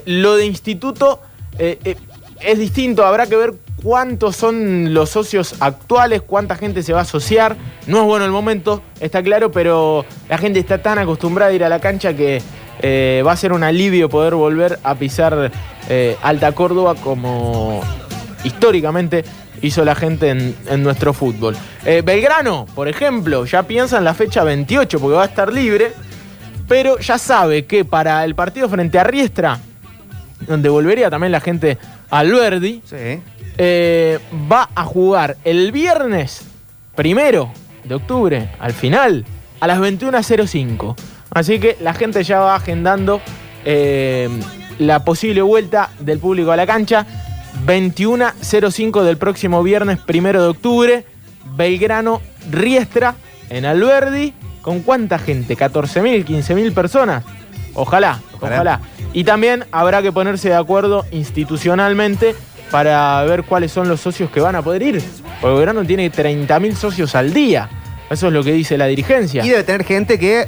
Lo 0.05 0.37
de 0.37 0.47
instituto 0.47 1.21
es 1.59 2.59
distinto, 2.59 3.05
habrá 3.05 3.27
que 3.27 3.35
ver 3.35 3.55
cuántos 3.87 4.35
son 4.35 4.93
los 4.95 5.11
socios 5.11 5.55
actuales, 5.61 6.21
cuánta 6.21 6.57
gente 6.57 6.83
se 6.83 6.93
va 6.93 6.99
a 6.99 7.03
asociar. 7.03 7.57
No 7.87 7.99
es 7.99 8.05
bueno 8.05 8.25
el 8.25 8.33
momento, 8.33 8.83
está 8.99 9.23
claro, 9.23 9.53
pero 9.53 10.05
la 10.29 10.39
gente 10.39 10.59
está 10.59 10.79
tan 10.79 10.99
acostumbrada 10.99 11.53
a 11.53 11.55
ir 11.55 11.63
a 11.63 11.69
la 11.69 11.79
cancha 11.79 12.13
que 12.13 12.43
eh, 12.83 13.23
va 13.25 13.31
a 13.31 13.37
ser 13.37 13.53
un 13.53 13.63
alivio 13.63 14.09
poder 14.09 14.35
volver 14.35 14.81
a 14.83 14.97
pisar 14.97 15.53
eh, 15.89 16.17
Alta 16.21 16.51
Córdoba 16.51 16.97
como 16.97 17.81
históricamente 18.43 19.25
hizo 19.63 19.85
la 19.85 19.95
gente 19.95 20.31
en, 20.31 20.83
nuestro 20.83 21.13
fútbol. 21.13 21.57
Eh, 21.85 22.03
Belgrano, 22.05 22.67
por 22.75 22.89
ejemplo, 22.89 23.45
ya 23.45 23.63
piensa 23.63 23.99
en 23.99 24.05
la 24.05 24.15
fecha 24.15 24.43
28 24.43 24.99
porque 24.99 25.15
va 25.15 25.23
a 25.23 25.27
estar 25.27 25.53
libre, 25.53 25.93
pero 26.67 26.99
ya 26.99 27.19
sabe 27.19 27.67
que 27.67 27.85
para 27.85 28.25
el 28.25 28.35
partido 28.35 28.69
frente 28.69 28.99
a 28.99 29.05
Riestra, 29.05 29.61
donde 30.41 30.69
volvería 30.69 31.09
también 31.09 31.31
la 31.31 31.41
gente 31.41 31.79
al 32.11 32.33
Verdi, 32.33 32.83
Sí. 32.85 33.21
Eh, 33.59 34.19
va 34.51 34.69
a 34.75 34.85
jugar 34.85 35.37
el 35.45 35.73
viernes 35.73 36.43
primero 36.95 37.51
de 37.85 37.95
octubre, 37.95 38.51
al 38.59 38.73
final, 38.73 39.25
a 39.61 39.67
las 39.67 39.79
21.05. 39.79 40.97
Así 41.31 41.59
que 41.59 41.77
la 41.81 41.95
gente 41.95 42.23
ya 42.25 42.41
va 42.41 42.55
agendando 42.57 43.21
eh, 43.65 44.29
la 44.79 45.05
posible 45.05 45.43
vuelta 45.43 45.91
del 46.01 46.19
público 46.19 46.53
a 46.53 46.57
la 46.57 46.67
cancha. 46.67 47.07
21.05 47.67 49.03
del 49.03 49.17
próximo 49.17 49.63
viernes 49.63 49.99
primero 49.99 50.43
de 50.43 50.49
octubre. 50.49 51.05
Belgrano 51.57 52.21
Riestra 52.51 53.15
en 53.51 53.65
Alberdi. 53.65 54.35
¿Con 54.63 54.81
cuánta 54.81 55.19
gente? 55.19 55.57
¿14.000, 55.57 56.25
15.000 56.25 56.75
personas? 56.75 57.25
Ojalá, 57.75 58.21
Ojalá. 58.35 58.55
ojalá. 58.57 58.81
Y 59.13 59.25
también 59.25 59.65
habrá 59.71 60.03
que 60.03 60.11
ponerse 60.13 60.49
de 60.49 60.57
acuerdo 60.57 61.05
institucionalmente 61.13 62.35
para 62.71 63.23
ver 63.25 63.45
cuáles 63.45 63.73
son 63.73 63.89
los 63.89 64.01
socios 64.01 64.31
que 64.31 64.41
van 64.41 64.57
a 64.57 64.63
poder 64.63 64.83
ir. 64.83 65.03
Porque 65.41 65.55
Belgrano 65.57 65.85
tiene 65.85 66.11
30.000 66.11 66.75
socios 66.75 67.15
al 67.15 67.33
día. 67.33 67.69
Eso 68.11 68.29
es 68.29 68.33
lo 68.33 68.43
que 68.45 68.53
dice 68.53 68.77
la 68.79 68.87
dirigencia. 68.87 69.45
Y 69.45 69.51
debe 69.51 69.65
tener 69.65 69.85
gente 69.85 70.19
que, 70.19 70.47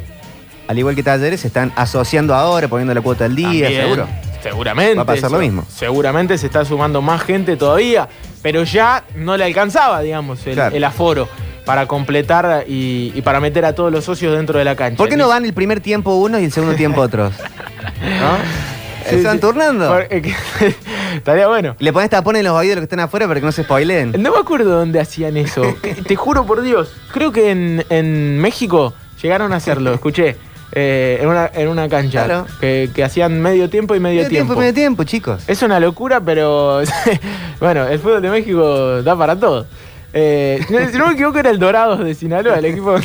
al 0.66 0.78
igual 0.78 0.94
que 0.94 1.02
Talleres, 1.02 1.40
se 1.40 1.48
están 1.48 1.72
asociando 1.76 2.34
ahora, 2.34 2.68
poniendo 2.68 2.94
la 2.94 3.00
cuota 3.00 3.24
al 3.24 3.34
día, 3.34 3.64
También, 3.64 3.82
seguro. 3.82 4.08
Seguramente. 4.42 4.94
Va 4.94 5.02
a 5.02 5.06
pasar 5.06 5.30
lo 5.30 5.38
mismo. 5.38 5.64
Seguramente 5.68 6.38
se 6.38 6.46
está 6.46 6.64
sumando 6.64 7.02
más 7.02 7.22
gente 7.22 7.56
todavía, 7.56 8.08
pero 8.42 8.62
ya 8.62 9.02
no 9.16 9.36
le 9.36 9.44
alcanzaba, 9.44 10.00
digamos, 10.00 10.46
el, 10.46 10.54
Claro. 10.54 10.76
el 10.76 10.84
aforo 10.84 11.28
para 11.64 11.86
completar 11.86 12.64
y, 12.68 13.12
y 13.14 13.22
para 13.22 13.40
meter 13.40 13.64
a 13.64 13.74
todos 13.74 13.92
los 13.92 14.04
socios 14.04 14.36
dentro 14.36 14.58
de 14.58 14.64
la 14.64 14.76
cancha. 14.76 14.96
¿Por 14.96 15.08
qué 15.08 15.16
no 15.16 15.28
van 15.28 15.44
el 15.44 15.52
primer 15.52 15.80
tiempo 15.80 16.14
unos 16.14 16.40
y 16.40 16.44
el 16.44 16.52
segundo 16.52 16.76
tiempo 16.76 17.00
otros? 17.00 17.34
¿No? 18.00 18.77
¿Se 19.10 19.22
sí. 19.32 19.38
turnando? 19.38 19.88
Por- 19.88 20.06
eh, 20.10 20.22
que- 20.22 20.34
Estaría 21.16 21.48
bueno. 21.48 21.74
Le 21.78 21.92
pones 21.92 22.10
tapones 22.10 22.40
en 22.40 22.46
los 22.46 22.54
oídos 22.56 22.72
a 22.72 22.76
los 22.76 22.82
que 22.82 22.84
están 22.94 23.00
afuera 23.00 23.26
para 23.26 23.40
que 23.40 23.46
no 23.46 23.52
se 23.52 23.62
spoileen. 23.64 24.12
No 24.18 24.32
me 24.32 24.38
acuerdo 24.38 24.70
dónde 24.78 25.00
hacían 25.00 25.36
eso. 25.36 25.62
Que- 25.82 25.94
Te 25.94 26.16
juro 26.16 26.44
por 26.46 26.62
Dios. 26.62 26.92
Creo 27.12 27.32
que 27.32 27.50
en, 27.50 27.84
en 27.90 28.38
México 28.38 28.94
llegaron 29.22 29.52
a 29.52 29.56
hacerlo. 29.56 29.94
Escuché. 29.94 30.36
eh, 30.72 31.18
en, 31.20 31.28
una, 31.28 31.50
en 31.54 31.68
una 31.68 31.88
cancha. 31.88 32.24
Claro. 32.24 32.46
Que, 32.60 32.90
que 32.94 33.02
hacían 33.02 33.40
medio 33.40 33.68
tiempo 33.70 33.94
y 33.94 34.00
medio, 34.00 34.18
Medio 34.18 34.28
tiempo, 34.28 34.54
medio 34.54 34.74
tiempo, 34.74 35.04
chicos. 35.04 35.42
Es 35.48 35.62
una 35.62 35.80
locura, 35.80 36.20
pero 36.20 36.82
bueno, 37.60 37.86
el 37.86 37.98
fútbol 37.98 38.22
de 38.22 38.30
México 38.30 39.02
da 39.02 39.16
para 39.16 39.34
todo. 39.38 39.66
Eh, 40.12 40.64
no- 40.70 40.90
si 40.90 40.96
no 40.98 41.06
me 41.08 41.12
equivoco, 41.14 41.38
era 41.38 41.50
el 41.50 41.58
Dorados 41.58 42.04
de 42.04 42.14
Sinaloa, 42.14 42.58
el 42.58 42.64
equipo. 42.66 42.96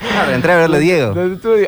Claro, 0.00 0.32
entré 0.32 0.52
a 0.52 0.56
verlo, 0.56 0.78
Diego. 0.78 1.14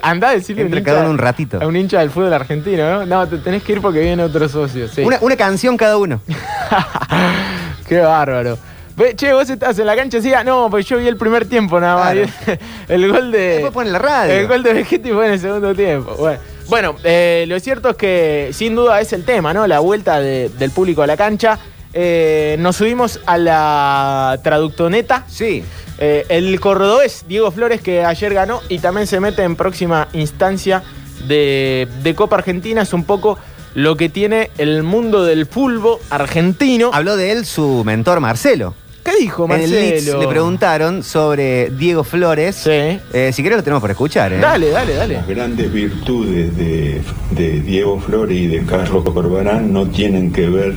Andá 0.02 0.30
a 0.30 0.32
decirle 0.32 0.62
a 0.62 0.66
un, 0.66 0.70
cada 0.70 0.80
hincha, 0.80 1.00
uno 1.00 1.10
un 1.10 1.18
ratito. 1.18 1.58
a 1.62 1.66
un 1.66 1.76
hincha 1.76 2.00
del 2.00 2.10
fútbol 2.10 2.32
argentino, 2.32 2.90
¿no? 2.90 3.06
No, 3.06 3.28
te 3.28 3.38
tenés 3.38 3.62
que 3.62 3.72
ir 3.72 3.80
porque 3.80 4.00
viene 4.00 4.22
otro 4.22 4.48
socio. 4.48 4.88
Sí. 4.88 5.02
Una, 5.02 5.18
una 5.20 5.36
canción 5.36 5.76
cada 5.76 5.96
uno. 5.96 6.20
Qué 7.88 8.00
bárbaro. 8.00 8.58
Ve, 8.96 9.14
che, 9.16 9.32
vos 9.32 9.48
estás 9.48 9.78
en 9.78 9.86
la 9.86 9.96
cancha 9.96 10.18
ah, 10.36 10.44
no, 10.44 10.68
pues 10.70 10.84
yo 10.86 10.98
vi 10.98 11.08
el 11.08 11.16
primer 11.16 11.46
tiempo 11.46 11.80
nada 11.80 11.96
más. 11.96 12.28
El 12.88 13.10
gol 13.10 13.32
de. 13.32 13.62
Después 13.62 13.88
la 13.88 13.98
radio. 13.98 14.34
El 14.34 14.46
gol 14.48 14.62
de 14.62 14.74
Vegetti 14.74 15.10
fue 15.10 15.26
en 15.26 15.32
el 15.32 15.40
segundo 15.40 15.74
tiempo. 15.74 16.14
Bueno, 16.18 16.38
bueno 16.68 16.96
eh, 17.02 17.46
lo 17.48 17.58
cierto 17.58 17.90
es 17.90 17.96
que 17.96 18.50
sin 18.52 18.74
duda 18.74 19.00
es 19.00 19.12
el 19.14 19.24
tema, 19.24 19.54
¿no? 19.54 19.66
La 19.66 19.78
vuelta 19.80 20.20
de- 20.20 20.50
del 20.50 20.70
público 20.70 21.02
a 21.02 21.06
la 21.06 21.16
cancha. 21.16 21.58
Eh, 21.94 22.56
nos 22.58 22.76
subimos 22.76 23.20
a 23.26 23.38
la 23.38 24.38
traductoneta. 24.42 25.24
Sí. 25.26 25.64
Eh, 26.04 26.26
el 26.30 26.58
cordobés 26.58 27.24
Diego 27.28 27.52
Flores, 27.52 27.80
que 27.80 28.04
ayer 28.04 28.34
ganó 28.34 28.60
y 28.68 28.80
también 28.80 29.06
se 29.06 29.20
mete 29.20 29.44
en 29.44 29.54
próxima 29.54 30.08
instancia 30.14 30.82
de, 31.28 31.86
de 32.02 32.14
Copa 32.16 32.34
Argentina, 32.34 32.82
es 32.82 32.92
un 32.92 33.04
poco 33.04 33.38
lo 33.74 33.96
que 33.96 34.08
tiene 34.08 34.50
el 34.58 34.82
mundo 34.82 35.24
del 35.24 35.46
fútbol 35.46 35.98
argentino. 36.10 36.90
Habló 36.92 37.16
de 37.16 37.30
él 37.30 37.46
su 37.46 37.84
mentor 37.84 38.18
Marcelo. 38.18 38.74
¿Qué 39.04 39.12
dijo 39.16 39.44
En 39.44 39.60
el 39.60 39.70
Leeds 39.70 39.92
Marcelo? 40.06 40.20
le 40.22 40.26
preguntaron 40.28 41.02
sobre 41.04 41.70
Diego 41.70 42.02
Flores. 42.02 42.66
Eh, 42.66 43.30
si 43.32 43.42
querés 43.44 43.58
lo 43.58 43.62
tenemos 43.62 43.80
por 43.80 43.90
escuchar. 43.92 44.32
¿eh? 44.32 44.38
Dale, 44.38 44.70
dale, 44.70 44.94
dale. 44.94 45.14
Las 45.14 45.28
grandes 45.28 45.72
virtudes 45.72 46.56
de, 46.56 47.00
de 47.30 47.60
Diego 47.60 48.00
Flores 48.00 48.36
y 48.36 48.48
de 48.48 48.64
Carlos 48.64 49.04
Corbarán 49.04 49.72
no 49.72 49.86
tienen 49.86 50.32
que 50.32 50.48
ver 50.48 50.74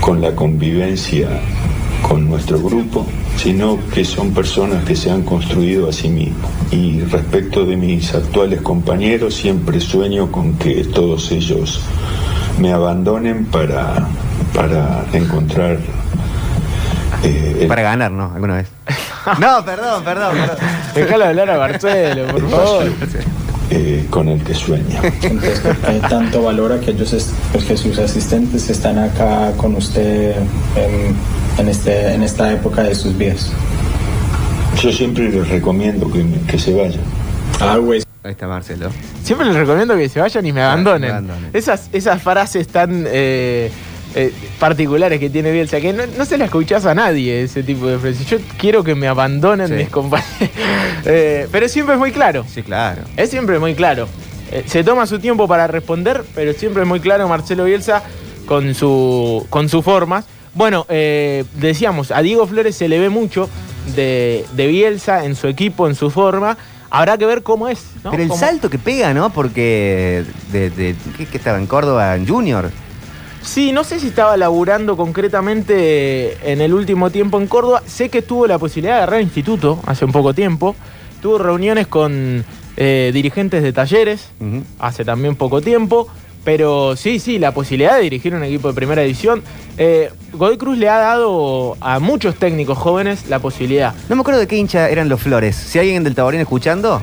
con 0.00 0.20
la 0.20 0.34
convivencia 0.34 1.28
con 2.02 2.28
nuestro 2.28 2.58
grupo, 2.60 3.06
sino 3.36 3.78
que 3.92 4.04
son 4.04 4.32
personas 4.32 4.84
que 4.84 4.94
se 4.96 5.10
han 5.10 5.22
construido 5.22 5.88
a 5.88 5.92
sí 5.92 6.08
mismos. 6.08 6.50
Y 6.70 7.00
respecto 7.02 7.64
de 7.66 7.76
mis 7.76 8.14
actuales 8.14 8.60
compañeros, 8.62 9.34
siempre 9.34 9.80
sueño 9.80 10.30
con 10.32 10.54
que 10.54 10.84
todos 10.84 11.30
ellos 11.32 11.80
me 12.58 12.72
abandonen 12.72 13.44
para, 13.46 14.06
para 14.54 15.04
encontrar... 15.12 15.78
eh, 17.22 17.58
el- 17.62 17.66
Para 17.68 17.82
ganar, 17.82 18.10
¿no? 18.12 18.32
Alguna 18.34 18.56
vez. 18.56 18.68
no, 19.40 19.64
perdón, 19.64 20.04
perdón. 20.04 20.36
perdón. 20.36 20.56
Déjalo 20.94 21.24
hablar 21.26 21.50
a 21.50 21.58
Marcelo, 21.58 22.26
por 22.26 22.50
favor. 22.50 22.84
eh, 23.70 24.06
con 24.10 24.28
el 24.28 24.42
que 24.44 24.54
sueña. 24.54 25.00
Entonces, 25.22 25.60
¿qué 25.86 26.00
tanto 26.08 26.42
valora 26.42 26.78
que 26.80 26.90
ellos, 26.92 27.12
es- 27.12 27.30
pues, 27.52 27.64
que 27.64 27.76
sus 27.76 27.98
asistentes 27.98 28.68
están 28.70 28.98
acá 28.98 29.52
con 29.56 29.74
usted 29.74 30.36
en, 30.76 31.14
en 31.58 31.68
este, 31.68 32.12
en 32.14 32.22
esta 32.22 32.52
época 32.52 32.82
de 32.82 32.94
sus 32.94 33.16
vidas? 33.16 33.50
Yo 34.80 34.92
siempre 34.92 35.28
les 35.30 35.48
recomiendo 35.48 36.10
que, 36.10 36.24
que 36.48 36.58
se 36.58 36.74
vayan. 36.74 37.00
Ahí 38.22 38.30
está 38.32 38.46
Marcelo. 38.48 38.90
Siempre 39.22 39.46
les 39.46 39.54
recomiendo 39.56 39.96
que 39.96 40.08
se 40.08 40.20
vayan 40.20 40.44
y 40.46 40.52
me 40.52 40.62
abandonen. 40.62 41.00
me 41.02 41.08
abandonen. 41.10 41.50
Esas, 41.52 41.88
esas 41.92 42.22
frases 42.22 42.66
tan 42.68 43.04
eh, 43.06 43.70
eh, 44.14 44.32
particulares 44.58 45.20
que 45.20 45.30
tiene 45.30 45.52
Bielsa, 45.52 45.80
que 45.80 45.92
no, 45.92 46.02
no 46.18 46.24
se 46.24 46.38
las 46.38 46.46
escuchás 46.46 46.86
a 46.86 46.94
nadie, 46.94 47.42
ese 47.42 47.62
tipo 47.62 47.86
de 47.86 47.98
frases. 47.98 48.26
Yo 48.26 48.38
quiero 48.58 48.82
que 48.82 48.94
me 48.94 49.06
abandonen 49.08 49.68
Sí. 49.68 49.74
mis 49.74 49.88
compañeros. 49.88 50.30
Eh, 51.06 51.48
pero 51.52 51.68
siempre 51.68 51.94
es 51.96 51.98
muy 52.00 52.12
claro. 52.12 52.46
Sí, 52.48 52.62
claro. 52.62 53.02
Es 53.18 53.28
siempre 53.28 53.58
muy 53.58 53.74
claro. 53.74 54.08
Eh, 54.50 54.64
se 54.66 54.82
toma 54.82 55.06
su 55.06 55.18
tiempo 55.18 55.46
para 55.46 55.66
responder, 55.66 56.24
pero 56.34 56.54
siempre 56.54 56.82
es 56.82 56.88
muy 56.88 56.98
claro 56.98 57.28
Marcelo 57.28 57.64
Bielsa 57.64 58.02
con 58.46 58.74
su 58.74 59.46
con 59.50 59.68
sus 59.68 59.84
formas. 59.84 60.24
Bueno, 60.54 60.86
eh, 60.88 61.44
decíamos, 61.56 62.10
a 62.10 62.20
Diego 62.22 62.46
Flores 62.46 62.76
se 62.76 62.88
le 62.88 62.98
ve 62.98 63.08
mucho 63.08 63.48
de, 63.96 64.44
de 64.54 64.66
Bielsa 64.68 65.24
en 65.24 65.34
su 65.34 65.48
equipo, 65.48 65.88
en 65.88 65.94
su 65.94 66.10
forma. 66.10 66.56
Habrá 66.90 67.18
que 67.18 67.26
ver 67.26 67.42
cómo 67.42 67.68
es. 67.68 67.84
¿no? 68.04 68.10
Pero 68.12 68.22
el 68.22 68.28
Cómo- 68.28 68.40
salto 68.40 68.70
que 68.70 68.78
pega, 68.78 69.12
¿no? 69.12 69.30
Porque 69.30 70.24
de, 70.52 70.70
de- 70.70 70.94
¿qué, 71.16 71.26
qué 71.26 71.36
estaba 71.38 71.58
en 71.58 71.66
Córdoba 71.66 72.14
en 72.14 72.26
Junior? 72.28 72.70
Sí, 73.42 73.72
no 73.72 73.82
sé 73.84 73.98
si 74.00 74.06
estaba 74.08 74.36
laburando 74.36 74.96
concretamente 74.96 76.38
en 76.50 76.60
el 76.60 76.72
último 76.72 77.10
tiempo 77.10 77.38
en 77.40 77.46
Córdoba. 77.46 77.82
Sé 77.86 78.08
que 78.08 78.22
tuvo 78.22 78.46
la 78.46 78.58
posibilidad 78.58 78.94
de 78.94 79.02
agarrar 79.02 79.20
instituto 79.20 79.80
hace 79.86 80.04
un 80.04 80.12
poco 80.12 80.32
tiempo. 80.34 80.76
Tuvo 81.20 81.38
reuniones 81.38 81.86
con 81.88 82.44
eh, 82.76 83.10
dirigentes 83.12 83.62
de 83.62 83.72
talleres 83.72 84.28
hace 84.78 85.04
también 85.04 85.36
poco 85.36 85.60
tiempo. 85.60 86.06
Pero 86.44 86.94
sí, 86.96 87.18
sí, 87.18 87.38
la 87.38 87.52
posibilidad 87.52 87.96
de 87.96 88.02
dirigir 88.02 88.34
un 88.34 88.44
equipo 88.44 88.68
de 88.68 88.74
primera 88.74 89.02
división. 89.02 89.42
Eh, 89.78 90.10
Godoy 90.32 90.58
Cruz 90.58 90.78
le 90.78 90.88
ha 90.88 90.98
dado 90.98 91.76
a 91.80 91.98
muchos 91.98 92.36
técnicos 92.36 92.76
jóvenes 92.76 93.28
la 93.28 93.38
posibilidad. 93.38 93.94
No 94.08 94.16
me 94.16 94.20
acuerdo 94.20 94.40
de 94.40 94.46
qué 94.46 94.56
hincha 94.56 94.88
eran 94.90 95.08
los 95.08 95.20
Flores. 95.20 95.56
Si 95.56 95.78
hay 95.78 95.86
alguien 95.88 96.04
del 96.04 96.14
Taborín 96.14 96.40
escuchando, 96.40 97.00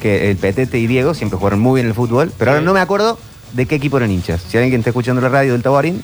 que 0.00 0.30
el 0.30 0.36
Petete 0.36 0.78
y 0.78 0.86
Diego 0.86 1.14
siempre 1.14 1.38
jugaron 1.38 1.60
muy 1.60 1.80
bien 1.80 1.86
el 1.86 1.94
fútbol, 1.94 2.32
pero 2.36 2.50
ahora 2.50 2.62
no 2.62 2.72
me 2.72 2.80
acuerdo 2.80 3.18
de 3.52 3.66
qué 3.66 3.76
equipo 3.76 3.98
eran 3.98 4.10
hinchas. 4.10 4.42
Si 4.42 4.56
alguien 4.58 4.80
está 4.80 4.90
escuchando 4.90 5.22
la 5.22 5.28
radio 5.28 5.52
del 5.52 5.62
Taborín, 5.62 6.02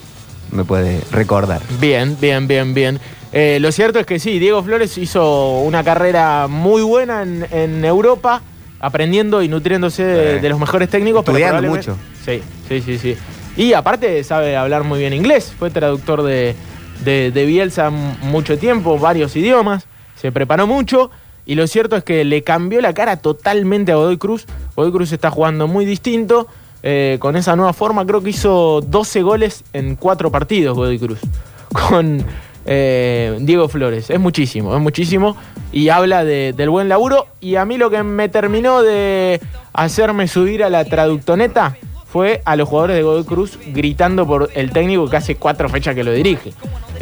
me 0.52 0.64
puede 0.64 1.00
recordar. 1.10 1.60
Bien, 1.80 2.16
bien, 2.20 2.46
bien, 2.46 2.72
bien. 2.72 3.00
Eh, 3.32 3.58
lo 3.60 3.72
cierto 3.72 3.98
es 3.98 4.06
que 4.06 4.18
sí, 4.20 4.38
Diego 4.38 4.62
Flores 4.62 4.96
hizo 4.96 5.58
una 5.60 5.82
carrera 5.82 6.46
muy 6.48 6.82
buena 6.82 7.22
en, 7.22 7.46
en 7.50 7.84
Europa, 7.84 8.42
aprendiendo 8.80 9.42
y 9.42 9.48
nutriéndose 9.48 10.04
de, 10.04 10.48
los 10.48 10.58
mejores 10.58 10.88
técnicos. 10.88 11.26
Estudiando 11.26 11.62
mucho. 11.68 11.96
Sí, 12.24 12.42
sí, 12.68 12.80
sí, 12.80 12.98
sí. 12.98 13.16
Y 13.56 13.72
aparte 13.72 14.22
sabe 14.24 14.56
hablar 14.56 14.84
muy 14.84 14.98
bien 14.98 15.12
inglés, 15.12 15.52
fue 15.58 15.70
traductor 15.70 16.22
de, 16.22 16.54
de, 17.04 17.30
de 17.30 17.46
Bielsa 17.46 17.90
mucho 17.90 18.58
tiempo, 18.58 18.98
varios 18.98 19.34
idiomas, 19.36 19.86
se 20.16 20.30
preparó 20.32 20.66
mucho. 20.66 21.10
Y 21.46 21.54
lo 21.54 21.66
cierto 21.68 21.96
es 21.96 22.02
que 22.02 22.24
le 22.24 22.42
cambió 22.42 22.80
la 22.80 22.92
cara 22.92 23.18
totalmente 23.18 23.92
a 23.92 23.96
Godoy 23.96 24.18
Cruz. 24.18 24.46
Godoy 24.74 24.92
Cruz 24.92 25.12
está 25.12 25.30
jugando 25.30 25.68
muy 25.68 25.84
distinto. 25.84 26.48
eh, 26.82 27.16
con 27.20 27.36
esa 27.36 27.56
nueva 27.56 27.72
forma, 27.72 28.06
creo 28.06 28.22
que 28.22 28.30
hizo 28.30 28.80
12 28.80 29.22
goles 29.22 29.64
en 29.72 29.96
4 29.96 30.30
partidos 30.30 30.76
Godoy 30.76 30.98
Cruz. 30.98 31.18
Con 31.72 32.24
eh, 32.66 33.36
Diego 33.40 33.68
Flores. 33.68 34.10
Es 34.10 34.20
muchísimo, 34.20 34.74
es 34.74 34.82
muchísimo. 34.82 35.36
Y 35.72 35.88
habla 35.88 36.24
de- 36.24 36.52
del 36.56 36.68
buen 36.70 36.88
laburo. 36.88 37.26
Y 37.40 37.56
a 37.56 37.64
mí 37.64 37.76
lo 37.78 37.90
que 37.90 38.02
me 38.02 38.28
terminó 38.28 38.82
de 38.82 39.40
hacerme 39.72 40.28
subir 40.28 40.62
a 40.64 40.70
la 40.70 40.84
traductoneta 40.84 41.76
fue 42.08 42.40
a 42.44 42.56
los 42.56 42.68
jugadores 42.68 42.96
de 42.96 43.02
Godoy 43.02 43.24
Cruz 43.24 43.58
gritando 43.66 44.26
por 44.26 44.50
el 44.54 44.70
técnico 44.70 45.08
que 45.10 45.16
hace 45.16 45.36
cuatro 45.36 45.68
fechas 45.68 45.94
que 45.94 46.04
lo 46.04 46.12
dirige. 46.12 46.52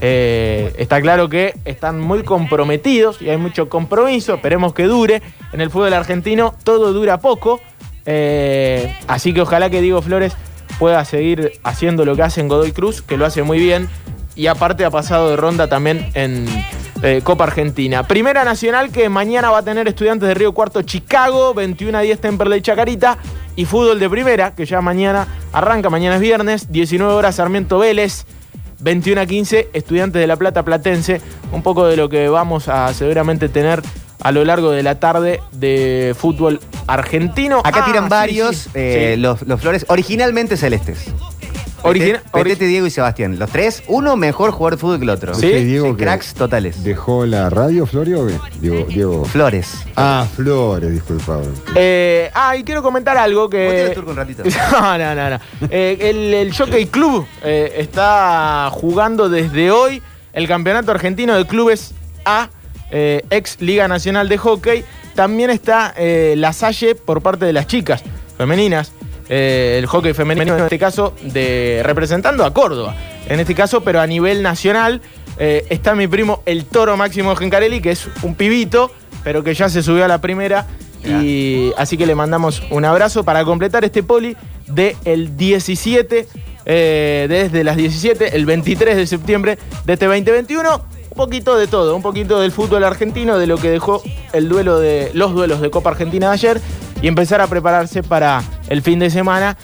Eh, 0.01 0.73
está 0.77 1.01
claro 1.01 1.29
que 1.29 1.55
están 1.65 2.01
muy 2.01 2.25
comprometidos 2.25 3.23
y 3.23 3.29
hay 3.31 3.37
mucho 3.37 3.69
compromiso. 3.69 4.35
Esperemos 4.35 4.75
que 4.75 4.85
dure. 4.85 5.23
En 5.53 5.61
el 5.61 5.71
fútbol 5.71 5.93
argentino 5.95 6.55
todo 6.65 6.93
dura 6.93 7.21
poco. 7.21 7.61
Eh, 8.07 8.95
así 9.07 9.33
que 9.33 9.41
ojalá 9.43 9.71
que 9.71 9.81
Diego 9.81 10.03
Flores 10.03 10.37
pueda 10.79 11.05
seguir 11.05 11.53
haciendo 11.63 12.05
lo 12.05 12.17
que 12.17 12.23
hace 12.23 12.41
en 12.41 12.49
Godoy 12.49 12.73
Cruz, 12.73 13.01
que 13.01 13.17
lo 13.17 13.25
hace 13.25 13.43
muy 13.45 13.59
bien. 13.59 13.89
Y 14.37 14.47
aparte 14.49 14.85
ha 14.85 14.91
pasado 14.91 15.31
de 15.31 15.37
ronda 15.37 15.69
también 15.69 16.11
en 16.15 16.47
eh, 17.03 17.21
Copa 17.23 17.45
Argentina. 17.45 18.07
Primera 18.07 18.45
Nacional 18.45 18.91
que 18.91 19.09
mañana 19.09 19.51
va 19.51 19.59
a 19.59 19.63
tener 19.63 19.87
estudiantes 19.87 20.29
de 20.29 20.35
Río 20.35 20.53
Cuarto 20.53 20.83
Chicago, 20.83 21.55
21 21.55 21.99
a 21.99 22.01
10 22.01 22.21
Temperley 22.21 22.61
Chacarita. 22.63 23.19
Y 23.57 23.67
fútbol 23.67 24.01
de 24.01 24.11
primera, 24.11 24.55
que 24.57 24.67
ya 24.67 24.81
mañana 24.81 25.29
arranca, 25.53 25.89
mañana 25.89 26.17
es 26.17 26.21
viernes, 26.21 26.73
19 26.73 27.13
horas 27.13 27.37
Sarmiento 27.37 27.79
Vélez. 27.79 28.27
21 28.81 29.21
a 29.21 29.27
15, 29.27 29.69
Estudiantes 29.73 30.21
de 30.21 30.27
La 30.27 30.37
Plata 30.37 30.63
Platense. 30.65 31.21
Un 31.53 31.63
poco 31.63 31.87
de 31.87 31.97
lo 31.97 32.09
que 32.09 32.29
vamos 32.29 32.69
a 32.69 32.93
seguramente 32.93 33.49
tener 33.49 33.81
a 34.21 34.33
lo 34.33 34.45
largo 34.45 34.71
de 34.73 34.83
la 34.83 34.99
tarde 34.99 35.41
de 35.53 36.15
fútbol 36.19 36.61
argentino. 36.87 37.61
Acá 37.65 37.83
Ah, 37.83 37.85
tiran 37.87 38.05
sí, 38.05 38.11
varios 38.11 38.57
sí, 38.57 38.71
eh, 38.75 39.13
sí. 39.15 39.21
Los, 39.21 39.43
los 39.43 39.61
Flores, 39.61 39.87
originalmente 39.89 40.57
celestes. 40.57 41.07
Origina- 41.89 42.19
Petete, 42.19 42.43
Petete, 42.45 42.67
Diego 42.67 42.87
y 42.87 42.91
Sebastián. 42.91 43.39
Los 43.39 43.51
tres, 43.51 43.83
uno 43.89 44.17
mejor 44.17 44.51
jugador 44.51 44.75
de 44.77 44.81
fútbol 44.81 44.99
que 44.99 45.05
el 45.05 45.11
otro. 45.11 45.35
¿Sí? 45.35 45.47
Diego 45.49 45.87
Sí, 45.91 45.97
que- 45.97 46.05
cracks 46.05 46.35
totales. 46.35 46.83
¿Dejó 46.85 47.27
la 47.27 47.51
radio, 47.51 47.87
Florio? 47.87 48.27
Diego, 48.61 48.87
Diego. 48.89 49.25
Flores. 49.25 49.75
Ah, 49.97 50.27
Flores, 50.35 50.91
disculpa. 50.93 51.41
Eh, 51.75 52.31
ah, 52.35 52.57
y 52.57 52.65
quiero 52.65 52.83
comentar 52.83 53.17
algo 53.17 53.49
que. 53.51 53.65
Vos 53.65 53.75
tenés 53.75 53.95
turco 53.95 54.11
un 54.11 54.17
ratito. 54.17 54.43
No, 54.73 54.99
no, 54.99 55.15
no. 55.15 55.31
no. 55.31 55.39
Eh, 55.71 55.99
el, 56.01 56.35
el 56.35 56.57
Jockey 56.57 56.87
Club 56.87 57.27
eh, 57.43 57.75
está 57.79 58.69
jugando 58.73 59.29
desde 59.29 59.71
hoy 59.71 60.03
el 60.33 60.49
campeonato 60.49 60.91
argentino 60.91 61.35
de 61.37 61.47
clubes 61.47 61.93
A, 62.25 62.49
eh, 62.91 63.23
ex 63.31 63.61
Liga 63.61 63.87
Nacional 63.89 64.29
de 64.29 64.39
Hockey. 64.39 64.85
También 65.15 65.51
está 65.51 65.95
eh, 65.97 66.35
la 66.37 66.53
Salle 66.53 66.95
por 66.97 67.23
parte 67.23 67.45
de 67.45 67.53
las 67.53 67.67
chicas 67.69 68.03
femeninas. 68.37 68.91
Eh, 69.29 69.77
el 69.79 69.87
hockey 69.87 70.13
femenino, 70.13 70.57
en 70.57 70.65
este 70.65 70.79
caso, 70.79 71.15
de 71.23 71.83
representando 71.85 72.45
a 72.45 72.53
Córdoba. 72.53 72.95
En 73.29 73.41
este 73.41 73.55
caso, 73.55 73.83
pero 73.83 74.01
a 74.01 74.07
nivel 74.07 74.43
nacional, 74.43 75.01
eh, 75.39 75.67
está 75.71 75.95
mi 75.95 76.07
primo 76.07 76.43
el 76.47 76.65
Toro 76.67 76.97
Máximo 76.97 77.35
Gencarelli, 77.35 77.81
que 77.81 77.91
es 77.91 78.09
un 78.23 78.35
pibito, 78.35 78.91
pero 79.23 79.43
que 79.43 79.55
ya 79.55 79.69
se 79.69 79.83
subió 79.83 80.05
a 80.05 80.09
la 80.09 80.21
primera 80.21 80.67
Y 81.05 81.73
así 81.77 81.99
que 81.99 82.07
le 82.07 82.15
mandamos 82.15 82.63
un 82.71 82.85
abrazo 82.85 83.25
para 83.25 83.45
completar 83.45 83.85
este 83.85 84.03
poli 84.03 84.37
del 84.67 84.97
el 85.05 85.37
17, 85.37 86.27
eh, 86.65 87.27
desde 87.29 87.63
las 87.63 87.77
17, 87.77 88.35
el 88.35 88.47
23 88.47 88.97
de 88.97 89.07
septiembre 89.07 89.59
de 89.85 89.93
este 89.93 90.07
2021. 90.07 90.83
Un 91.11 91.17
poquito 91.17 91.57
de 91.57 91.67
todo, 91.67 91.95
un 91.95 92.03
poquito 92.03 92.41
del 92.41 92.53
fútbol 92.53 92.85
argentino, 92.85 93.39
de 93.39 93.47
lo 93.47 93.57
que 93.57 93.71
dejó 93.71 94.03
el 94.33 94.49
duelo 94.49 94.79
de 94.79 95.11
los 95.15 95.33
duelos 95.33 95.61
de 95.61 95.71
Copa 95.71 95.91
Argentina 95.91 96.29
de 96.29 96.33
ayer 96.33 96.61
y 97.03 97.07
empezar 97.07 97.41
a 97.41 97.47
prepararse 97.47 98.03
para 98.03 98.43
el 98.69 98.83
fin 98.83 98.99
de 98.99 99.11
semana 99.11 99.57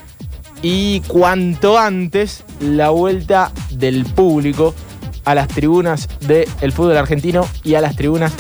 y 0.63 1.01
cuanto 1.01 1.79
antes 1.79 2.45
la 2.61 2.91
vuelta 2.91 3.51
del 3.71 4.05
público 4.05 4.75
a 5.25 5.35
las 5.35 5.49
tribunas 5.49 6.09
del 6.21 6.73
fútbol 6.73 6.97
argentino 6.97 7.47
y 7.65 7.75
a 7.75 7.81
las 7.81 7.97
tribunas 7.97 8.33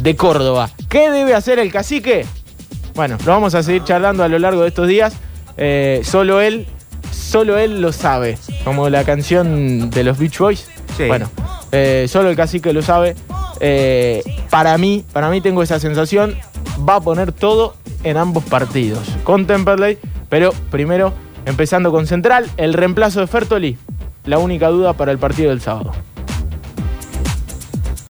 de 0.00 0.16
Córdoba. 0.16 0.70
¿Qué 0.88 1.10
debe 1.10 1.34
hacer 1.34 1.58
el 1.58 1.72
cacique? 1.72 2.26
Bueno, 2.94 3.18
lo 3.24 3.32
vamos 3.32 3.54
a 3.54 3.62
seguir 3.62 3.84
charlando 3.84 4.22
a 4.24 4.28
lo 4.28 4.38
largo 4.38 4.62
de 4.62 4.68
estos 4.68 4.88
días. 4.88 5.14
Eh, 5.56 6.00
solo 6.04 6.40
él, 6.40 6.66
solo 7.10 7.58
él 7.58 7.80
lo 7.80 7.92
sabe. 7.92 8.38
Como 8.64 8.88
la 8.88 9.04
canción 9.04 9.90
de 9.90 10.04
los 10.04 10.18
Beach 10.18 10.38
Boys. 10.38 10.68
Sí. 10.96 11.06
Bueno, 11.06 11.30
eh, 11.72 12.06
solo 12.08 12.30
el 12.30 12.36
cacique 12.36 12.72
lo 12.72 12.82
sabe. 12.82 13.14
Eh, 13.60 14.22
para 14.50 14.76
mí, 14.78 15.04
para 15.12 15.30
mí 15.30 15.40
tengo 15.40 15.62
esa 15.62 15.78
sensación. 15.78 16.36
Va 16.88 16.96
a 16.96 17.00
poner 17.00 17.32
todo 17.32 17.74
en 18.06 18.16
ambos 18.16 18.44
partidos. 18.44 19.08
Con 19.24 19.46
Temperley, 19.46 19.98
pero 20.28 20.52
primero, 20.70 21.12
empezando 21.44 21.90
con 21.90 22.06
Central, 22.06 22.48
el 22.56 22.72
reemplazo 22.72 23.20
de 23.20 23.26
Fertoli. 23.26 23.76
La 24.24 24.38
única 24.38 24.68
duda 24.68 24.92
para 24.92 25.10
el 25.10 25.18
partido 25.18 25.50
del 25.50 25.60
sábado. 25.60 25.92